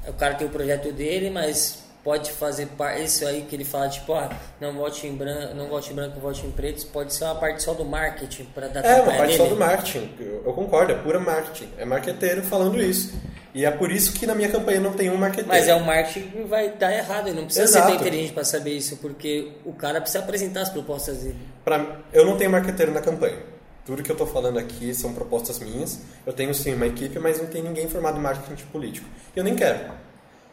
[0.07, 3.03] O cara tem o projeto dele, mas pode fazer parte.
[3.03, 4.31] Isso aí que ele fala, tipo, ah,
[4.61, 6.87] não vote em branco, não vote em branco, vote em preto.
[6.87, 9.55] Pode ser uma parte só do marketing para dar É, uma parte só dele.
[9.57, 10.11] do marketing.
[10.21, 11.69] Eu, concordo, é pura marketing.
[11.77, 13.13] É marqueteiro falando isso.
[13.53, 15.49] E é por isso que na minha campanha não tem um marqueteiro.
[15.49, 17.27] Mas é um marketing que vai dar errado.
[17.27, 17.93] Ele não precisa ser Exato.
[17.93, 21.39] tão inteligente para saber isso, porque o cara precisa apresentar as propostas dele.
[21.65, 23.39] Pra, eu não tenho marqueteiro na campanha.
[23.85, 25.99] Tudo que eu estou falando aqui são propostas minhas.
[26.25, 29.09] Eu tenho sim uma equipe, mas não tem ninguém formado em marketing político.
[29.35, 29.79] E eu nem quero.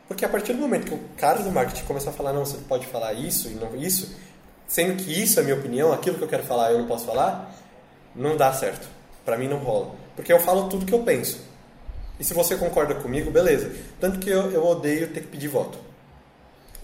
[0.07, 2.57] Porque a partir do momento que o cara do marketing começar a falar, não, você
[2.67, 4.15] pode falar isso e não isso,
[4.67, 7.53] sendo que isso é minha opinião, aquilo que eu quero falar eu não posso falar,
[8.15, 8.87] não dá certo.
[9.25, 9.95] Pra mim não rola.
[10.15, 11.39] Porque eu falo tudo que eu penso.
[12.19, 13.71] E se você concorda comigo, beleza.
[13.99, 15.79] Tanto que eu, eu odeio ter que pedir voto.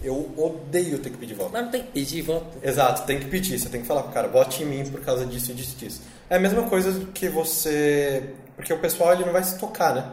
[0.02, 1.50] Eu odeio ter que pedir voto.
[1.52, 2.58] Mas não tem que pedir voto.
[2.62, 3.58] Exato, tem que pedir.
[3.58, 6.02] Você tem que falar pro cara, vote em mim por causa disso, disso, disso.
[6.28, 8.34] É a mesma coisa que você...
[8.56, 10.10] Porque o pessoal ele não vai se tocar, né?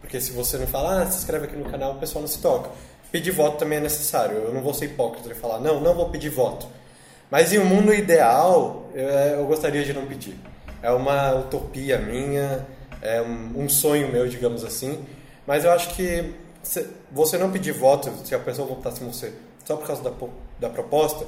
[0.00, 2.38] Porque se você não fala, ah, se inscreve aqui no canal, o pessoal não se
[2.38, 2.70] toca.
[3.10, 4.36] Pedir voto também é necessário.
[4.38, 6.66] Eu não vou ser hipócrita e falar, não, não vou pedir voto.
[7.30, 10.38] Mas em um mundo ideal, eu, eu gostaria de não pedir.
[10.82, 12.66] É uma utopia minha,
[13.02, 15.04] é um, sonho meu, digamos assim.
[15.46, 19.32] Mas eu acho que se você não pedir voto, se a pessoa votasse em você
[19.64, 20.12] só por causa da,
[20.58, 21.26] da proposta,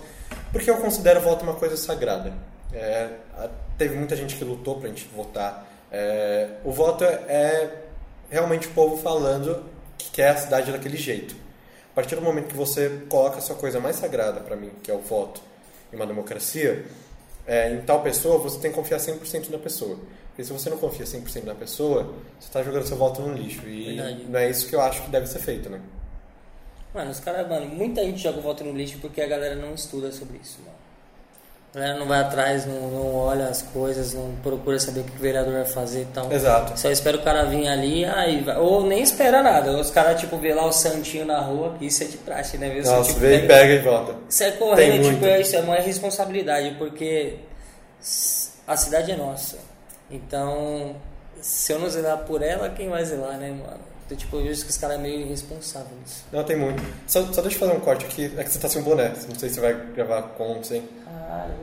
[0.53, 2.33] porque eu considero o voto uma coisa sagrada.
[2.73, 5.67] É, a- teve muita gente que lutou pra gente votar.
[5.93, 7.71] É, o voto é, é
[8.31, 9.65] realmente o povo falando
[9.99, 11.35] que quer a cidade daquele jeito.
[11.93, 14.91] A partir do momento que você coloca a sua coisa mais sagrada para mim, que
[14.91, 15.43] é o voto,
[15.93, 16.87] em uma democracia,
[17.47, 19.99] é, em tal pessoa, você tem que confiar 100% na pessoa.
[20.29, 23.67] Porque se você não confia 100% na pessoa, você está jogando seu voto no lixo.
[23.67, 24.25] E Verdade.
[24.29, 25.81] não é isso que eu acho que deve ser feito, né?
[26.95, 29.75] Mano, os caras, mano, muita gente joga o voto no lixo porque a galera não
[29.75, 30.80] estuda sobre isso, mano.
[31.73, 35.17] A galera não vai atrás, não, não olha as coisas, não procura saber o que
[35.17, 36.33] o vereador vai fazer e tal.
[36.33, 36.79] Exato.
[36.79, 38.57] Só espera o cara vir ali, aí vai.
[38.57, 39.71] Ou nem espera nada.
[39.79, 42.71] Os caras, tipo, vê lá o santinho na rua, isso é de praxe, né?
[42.71, 44.17] Vê Nossa, santinho, vê e pega e volta.
[44.29, 47.37] Isso é correndo, tipo, é, isso é uma responsabilidade, porque
[48.67, 49.59] a cidade é nossa.
[50.11, 50.97] Então,
[51.41, 53.90] se eu não zelar por ela, quem vai zelar, né, mano?
[54.11, 56.25] Então, tipo, eu vejo que os caras é meio irresponsáveis.
[56.33, 56.83] Não, tem muito.
[57.07, 58.25] Só, só deixa eu fazer um corte aqui.
[58.37, 59.11] É que você tá sem boné.
[59.11, 60.83] Não sei se você vai gravar com, sem.
[61.07, 61.55] Ah, é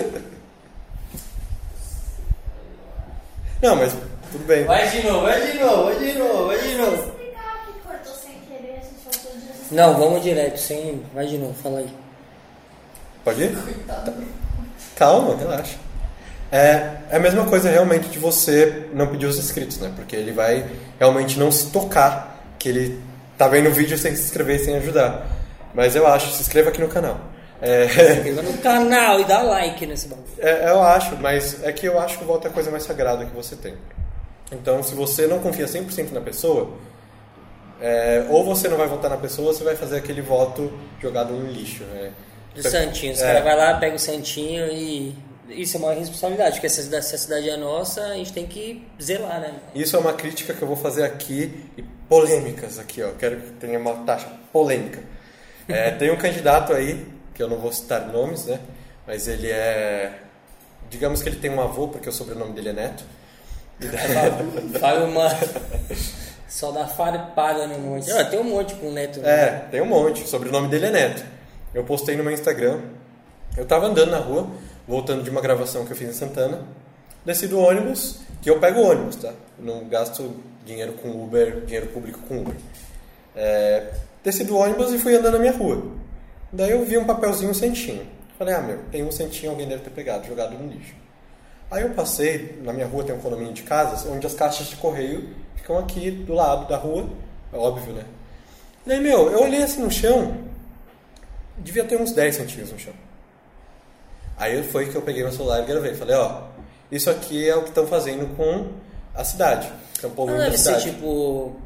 [0.00, 0.24] verdade.
[3.62, 3.92] Não, mas
[4.32, 4.64] tudo bem.
[4.64, 7.16] Vai de novo, vai de novo, vai de novo, vai de novo.
[9.70, 11.04] Não, vamos direto, sem.
[11.12, 11.90] Vai de novo, fala aí.
[13.22, 13.54] Pode ir?
[13.86, 14.14] Tá.
[14.94, 15.76] Calma, relaxa.
[16.50, 19.92] É, é a mesma coisa realmente de você não pedir os inscritos, né?
[19.96, 20.64] Porque ele vai
[20.98, 23.00] realmente não se tocar que ele
[23.36, 25.26] tá vendo o vídeo sem se inscrever, sem ajudar.
[25.74, 27.20] Mas eu acho, se inscreva aqui no canal.
[27.60, 30.26] É, Inscreva no canal e dá like nesse bagulho.
[30.38, 32.82] é, eu acho, mas é que eu acho que o voto é a coisa mais
[32.84, 33.74] sagrada que você tem.
[34.52, 36.70] Então, se você não confia 100% na pessoa,
[37.80, 41.32] é, ou você não vai votar na pessoa, ou você vai fazer aquele voto jogado
[41.32, 42.12] no lixo, né?
[42.54, 43.12] Do Santinho.
[43.12, 43.26] Os É.
[43.26, 45.14] caras vão lá, pega o Santinho e.
[45.48, 49.40] Isso é uma responsabilidade, porque se a cidade, é nossa, a gente tem que zelar,
[49.40, 49.54] né?
[49.74, 53.10] Isso é uma crítica que eu vou fazer aqui e polêmicas aqui, ó.
[53.12, 55.00] Quero que tenha uma taxa polêmica.
[55.68, 58.60] É, tem um candidato aí, que eu não vou citar nomes, né?
[59.06, 60.20] Mas ele é.
[60.90, 63.04] Digamos que ele tem um avô, porque o sobrenome dele é Neto.
[64.80, 65.28] Faz uma.
[66.48, 68.10] Só dá farpada no monte.
[68.10, 69.20] Ah, tem um monte com o neto.
[69.20, 69.28] né?
[69.28, 70.22] É, tem um monte.
[70.22, 71.24] O sobrenome dele é Neto.
[71.74, 72.80] Eu postei no meu Instagram.
[73.56, 74.48] Eu tava andando na rua,
[74.86, 76.62] voltando de uma gravação que eu fiz em Santana.
[77.24, 79.32] Desci do ônibus, que eu pego ônibus, tá?
[79.58, 82.54] Não gasto dinheiro com Uber, dinheiro público com Uber.
[83.34, 85.82] É, desci do ônibus e fui andando na minha rua.
[86.52, 88.06] Daí eu vi um papelzinho um centinho.
[88.38, 90.94] Falei, ah, meu, tem um centinho, alguém deve ter pegado, jogado no lixo.
[91.70, 94.76] Aí eu passei, na minha rua tem um condomínio de casas, onde as caixas de
[94.76, 97.08] correio ficam aqui do lado da rua,
[97.52, 98.04] é óbvio, né?
[98.86, 100.36] Daí, meu, eu olhei assim no chão,
[101.58, 102.94] devia ter uns 10 centímetros no chão.
[104.38, 105.94] Aí foi que eu peguei meu celular e gravei.
[105.94, 106.42] Falei, ó,
[106.90, 108.68] isso aqui é o que estão fazendo com
[109.14, 109.70] a cidade.
[109.94, 110.90] Estão Não poluindo a deve ser cidade.
[110.90, 111.56] tipo.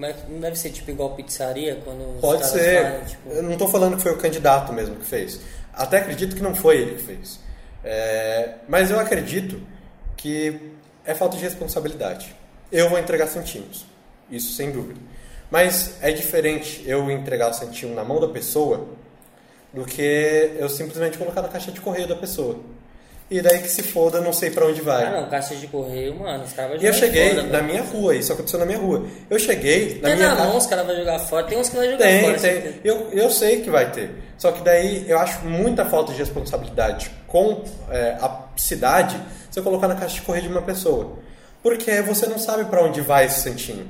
[0.00, 2.20] é Não deve ser tipo igual pizzaria quando.
[2.20, 2.82] Pode ser.
[2.82, 5.40] fazem, tipo, Eu não estou falando que foi o candidato mesmo que fez.
[5.74, 7.40] Até acredito que não foi ele que fez.
[7.84, 9.60] É, mas eu acredito
[10.16, 10.72] que
[11.04, 12.34] é falta de responsabilidade.
[12.70, 13.84] Eu vou entregar centímetros.
[14.30, 15.00] Isso sem dúvida.
[15.50, 18.86] Mas é diferente eu entregar o centímetro na mão da pessoa
[19.72, 22.56] do que eu simplesmente colocar na caixa de correio da pessoa.
[23.30, 25.04] E daí que se foda, não sei pra onde vai.
[25.04, 26.44] Ah, não, caixa de correio, mano.
[26.44, 27.64] Os caras vão E eu jogar cheguei fora, na mano.
[27.64, 29.04] minha rua, isso aconteceu na minha rua.
[29.28, 30.48] Eu cheguei na Tem minha na casa.
[30.48, 31.46] mão, os caras vão jogar fora.
[31.46, 32.32] Tem uns que vai jogar Tem, fora.
[32.32, 32.40] tem.
[32.40, 32.74] certeza.
[32.82, 34.10] Eu, eu sei que vai ter.
[34.38, 39.62] Só que daí eu acho muita falta de responsabilidade com é, a cidade se eu
[39.62, 41.18] colocar na caixa de correio de uma pessoa.
[41.62, 43.86] Porque você não sabe pra onde vai esse santinho.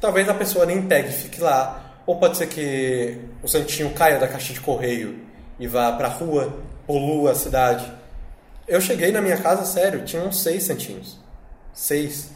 [0.00, 1.85] Talvez a pessoa nem pegue e fique lá.
[2.06, 5.18] Ou pode ser que o santinho caia da caixa de correio
[5.58, 7.92] e vá pra rua, polua a cidade.
[8.68, 11.18] Eu cheguei na minha casa, sério, tinham seis santinhos.
[11.74, 12.30] Seis.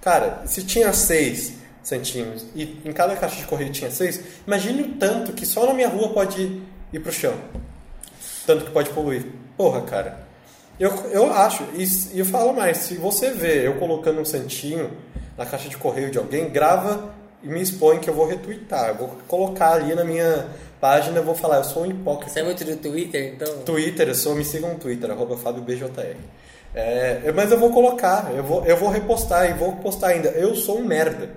[0.00, 4.88] Cara, se tinha seis centímetros e em cada caixa de correio tinha seis, imagine o
[4.96, 6.62] tanto que só na minha rua pode
[6.92, 7.34] ir pro chão.
[8.46, 9.26] Tanto que pode poluir.
[9.56, 10.26] Porra, cara.
[10.78, 14.90] Eu, eu acho, e eu falo mais, se você vê eu colocando um santinho
[15.36, 18.88] na caixa de correio de alguém, grava e me expõe que eu vou retweetar.
[18.88, 20.48] Eu vou colocar ali na minha
[20.80, 22.32] página, eu vou falar, eu sou um hipócrita.
[22.32, 23.58] Você é muito do Twitter, então.
[23.64, 26.16] Twitter, eu sou, me sigam no Twitter, arroba FábioBJR.
[26.74, 30.30] É, mas eu vou colocar, eu vou, eu vou repostar e vou postar ainda.
[30.30, 31.30] Eu sou um merda.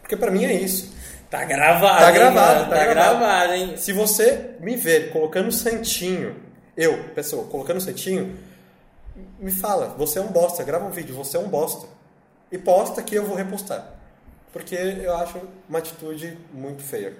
[0.00, 0.94] Porque pra mim é isso.
[1.28, 1.98] Tá gravado.
[1.98, 2.70] Tá hein, gravado, mano?
[2.70, 3.18] tá Tá gravado.
[3.18, 3.76] gravado, hein?
[3.76, 6.34] Se você me ver colocando santinho,
[6.76, 8.36] eu, pessoa, colocando santinho,
[9.38, 11.86] me fala, você é um bosta, grava um vídeo, você é um bosta.
[12.50, 13.99] E posta que eu vou repostar.
[14.52, 17.14] Porque eu acho uma atitude muito feia.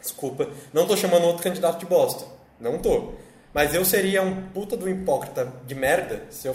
[0.00, 2.26] Desculpa, não tô chamando outro candidato de bosta.
[2.58, 3.12] Não tô.
[3.52, 6.54] Mas eu seria um puta do hipócrita de merda se eu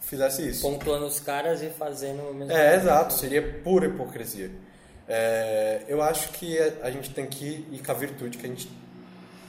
[0.00, 0.62] fizesse isso.
[0.62, 2.52] Pontuando os caras e fazendo o mesmo.
[2.52, 4.50] É, exato, seria pura hipocrisia.
[5.08, 8.70] É, eu acho que a, gente tem que ir com a virtude que a gente,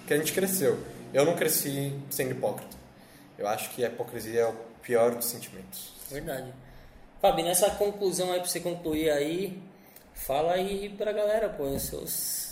[0.05, 0.79] que a gente cresceu.
[1.13, 2.75] Eu não cresci sendo hipócrita.
[3.37, 5.93] Eu acho que a hipocrisia é o pior dos sentimentos.
[6.09, 6.51] Verdade.
[7.21, 9.59] Fabi, nessa conclusão aí pra você concluir aí,
[10.25, 12.11] fala aí pra galera, pô, seus,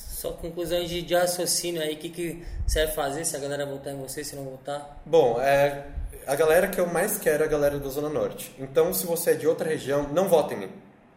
[0.10, 3.66] sua conclusão de, de raciocínio aí, o que, que você vai fazer, se a galera
[3.66, 5.02] votar em você, se não votar.
[5.06, 5.86] Bom, é,
[6.26, 8.54] a galera que eu mais quero é a galera da Zona Norte.
[8.60, 10.70] Então, se você é de outra região, não vota em mim.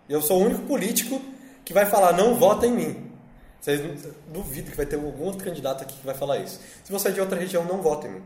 [0.09, 1.21] Eu sou o único político
[1.65, 3.13] que vai falar não vota em mim.
[3.61, 3.81] Vocês
[4.29, 6.61] duvido que vai ter algum outro candidato aqui que vai falar isso.
[6.85, 8.23] Se você é de outra região, não vote em mim.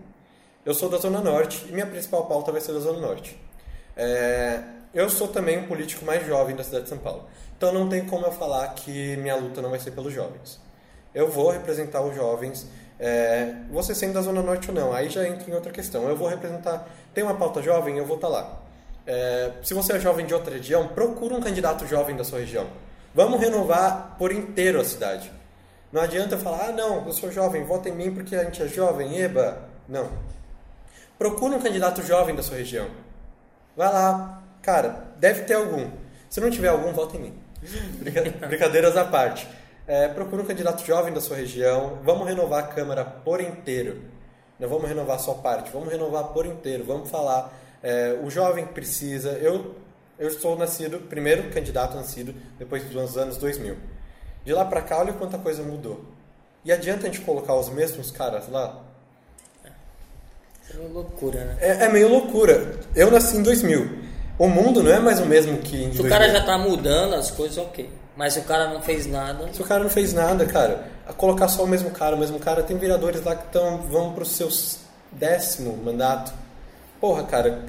[0.65, 3.37] Eu sou da Zona Norte e minha principal pauta vai ser da Zona Norte.
[3.97, 4.63] É,
[4.95, 7.25] eu sou também um político mais jovem da cidade de São Paulo.
[7.57, 10.61] Então não tem como eu falar que minha luta não vai ser pelos jovens.
[11.15, 12.67] Eu vou representar os jovens,
[12.99, 16.09] é, você sendo da Zona Norte ou não, aí já entra em outra questão.
[16.09, 16.89] Eu vou representar.
[17.15, 18.61] Tem uma pauta jovem, eu vou estar lá.
[19.07, 22.67] É, se você é jovem de outra região, procura um candidato jovem da sua região.
[23.15, 25.31] Vamos renovar por inteiro a cidade.
[25.93, 28.67] Não adianta falar, ah, não, eu sou jovem, vota em mim porque a gente é
[28.67, 29.69] jovem, eba.
[29.89, 30.11] Não.
[31.19, 32.89] Procura um candidato jovem da sua região.
[33.77, 34.42] Vai lá.
[34.63, 35.91] Cara, deve ter algum.
[36.31, 37.35] Se não tiver algum, vota em mim.
[37.99, 39.47] Brinca- Brincadeiras à parte.
[39.87, 41.99] É, procura um candidato jovem da sua região.
[42.05, 44.01] Vamos renovar a Câmara por inteiro.
[44.59, 46.85] Não vamos renovar só parte, vamos renovar por inteiro.
[46.85, 47.53] Vamos falar.
[47.83, 49.31] é, o jovem precisa.
[49.33, 49.75] Eu,
[50.19, 53.77] eu sou nascido, primeiro candidato nascido depois dos anos 2000.
[54.45, 56.05] De lá pra cá, olha quanta coisa mudou.
[56.65, 58.85] E adianta a gente colocar os mesmos caras lá?
[60.73, 61.57] É uma loucura, né?
[61.61, 62.79] É, é meio loucura.
[62.95, 64.02] Eu nasci em 2000.
[64.39, 66.07] O mundo não é mais o mesmo que em Se 2000.
[66.07, 67.89] o cara já tá mudando as coisas, ok.
[68.17, 69.49] Mas se o cara não fez nada.
[69.53, 72.39] Se o cara não fez nada, cara, a colocar só o mesmo cara, o mesmo
[72.39, 74.49] cara, tem vereadores lá que tão, vão pro seu
[75.11, 76.33] décimo mandato.
[77.01, 77.61] Porra, cara,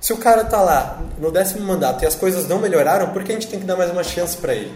[0.00, 3.32] se o cara tá lá no décimo mandato e as coisas não melhoraram, por que
[3.32, 4.72] a gente tem que dar mais uma chance pra ele?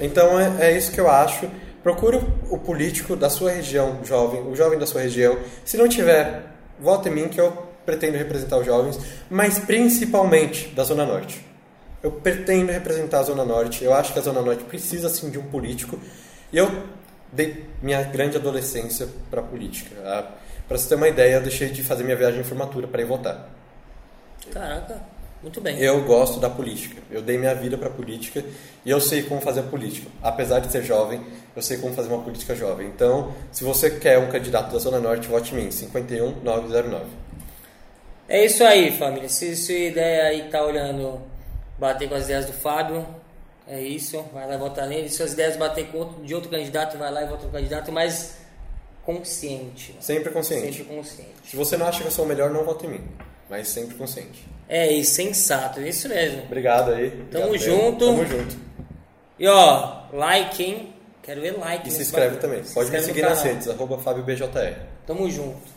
[0.00, 1.48] Então é, é isso que eu acho.
[1.82, 5.38] Procure o, o político da sua região, jovem, o jovem da sua região.
[5.64, 6.42] Se não tiver,
[6.78, 11.44] vote em mim que eu pretendo representar os jovens, mas principalmente da Zona Norte.
[12.02, 13.84] Eu pretendo representar a Zona Norte.
[13.84, 15.98] Eu acho que a Zona Norte precisa sim de um político.
[16.52, 16.84] E eu
[17.32, 19.94] dei minha grande adolescência para política.
[20.66, 23.04] Para você ter uma ideia, eu deixei de fazer minha viagem de formatura para ir
[23.04, 23.50] votar.
[24.50, 25.02] Caraca,
[25.42, 25.78] muito bem.
[25.78, 27.02] Eu gosto da política.
[27.10, 28.42] Eu dei minha vida para política
[28.84, 30.08] e eu sei como fazer política.
[30.22, 31.20] Apesar de ser jovem,
[31.54, 32.86] eu sei como fazer uma política jovem.
[32.86, 37.04] Então, se você quer um candidato da Zona Norte, vote em mim, 51909.
[38.30, 39.28] É isso aí, família.
[39.28, 41.20] Se sua ideia aí tá olhando,
[41.76, 43.04] bater com as ideias do Fábio,
[43.66, 44.24] é isso.
[44.32, 45.08] Vai lá e vota nele.
[45.08, 47.90] Se suas ideias bater com outro, de outro candidato, vai lá e vota no candidato,
[47.90, 48.36] mas
[49.04, 49.96] consciente.
[49.98, 50.76] Sempre consciente.
[50.78, 51.34] Sempre consciente.
[51.44, 53.04] Se você não acha que eu sou o melhor, não vote em mim.
[53.48, 54.46] Mas sempre consciente.
[54.68, 55.80] É isso, sensato.
[55.80, 56.44] É isso mesmo.
[56.44, 57.10] Obrigado aí.
[57.32, 58.06] Tamo Obrigado, junto.
[58.06, 58.56] Tamo junto.
[59.40, 60.94] E ó, like, hein?
[61.20, 61.88] Quero ver like.
[61.88, 62.62] E se inscreve também.
[62.62, 64.76] Se Pode me inscreve no seguir nas redes, arroba FábioBJR.
[65.04, 65.72] Tamo junto.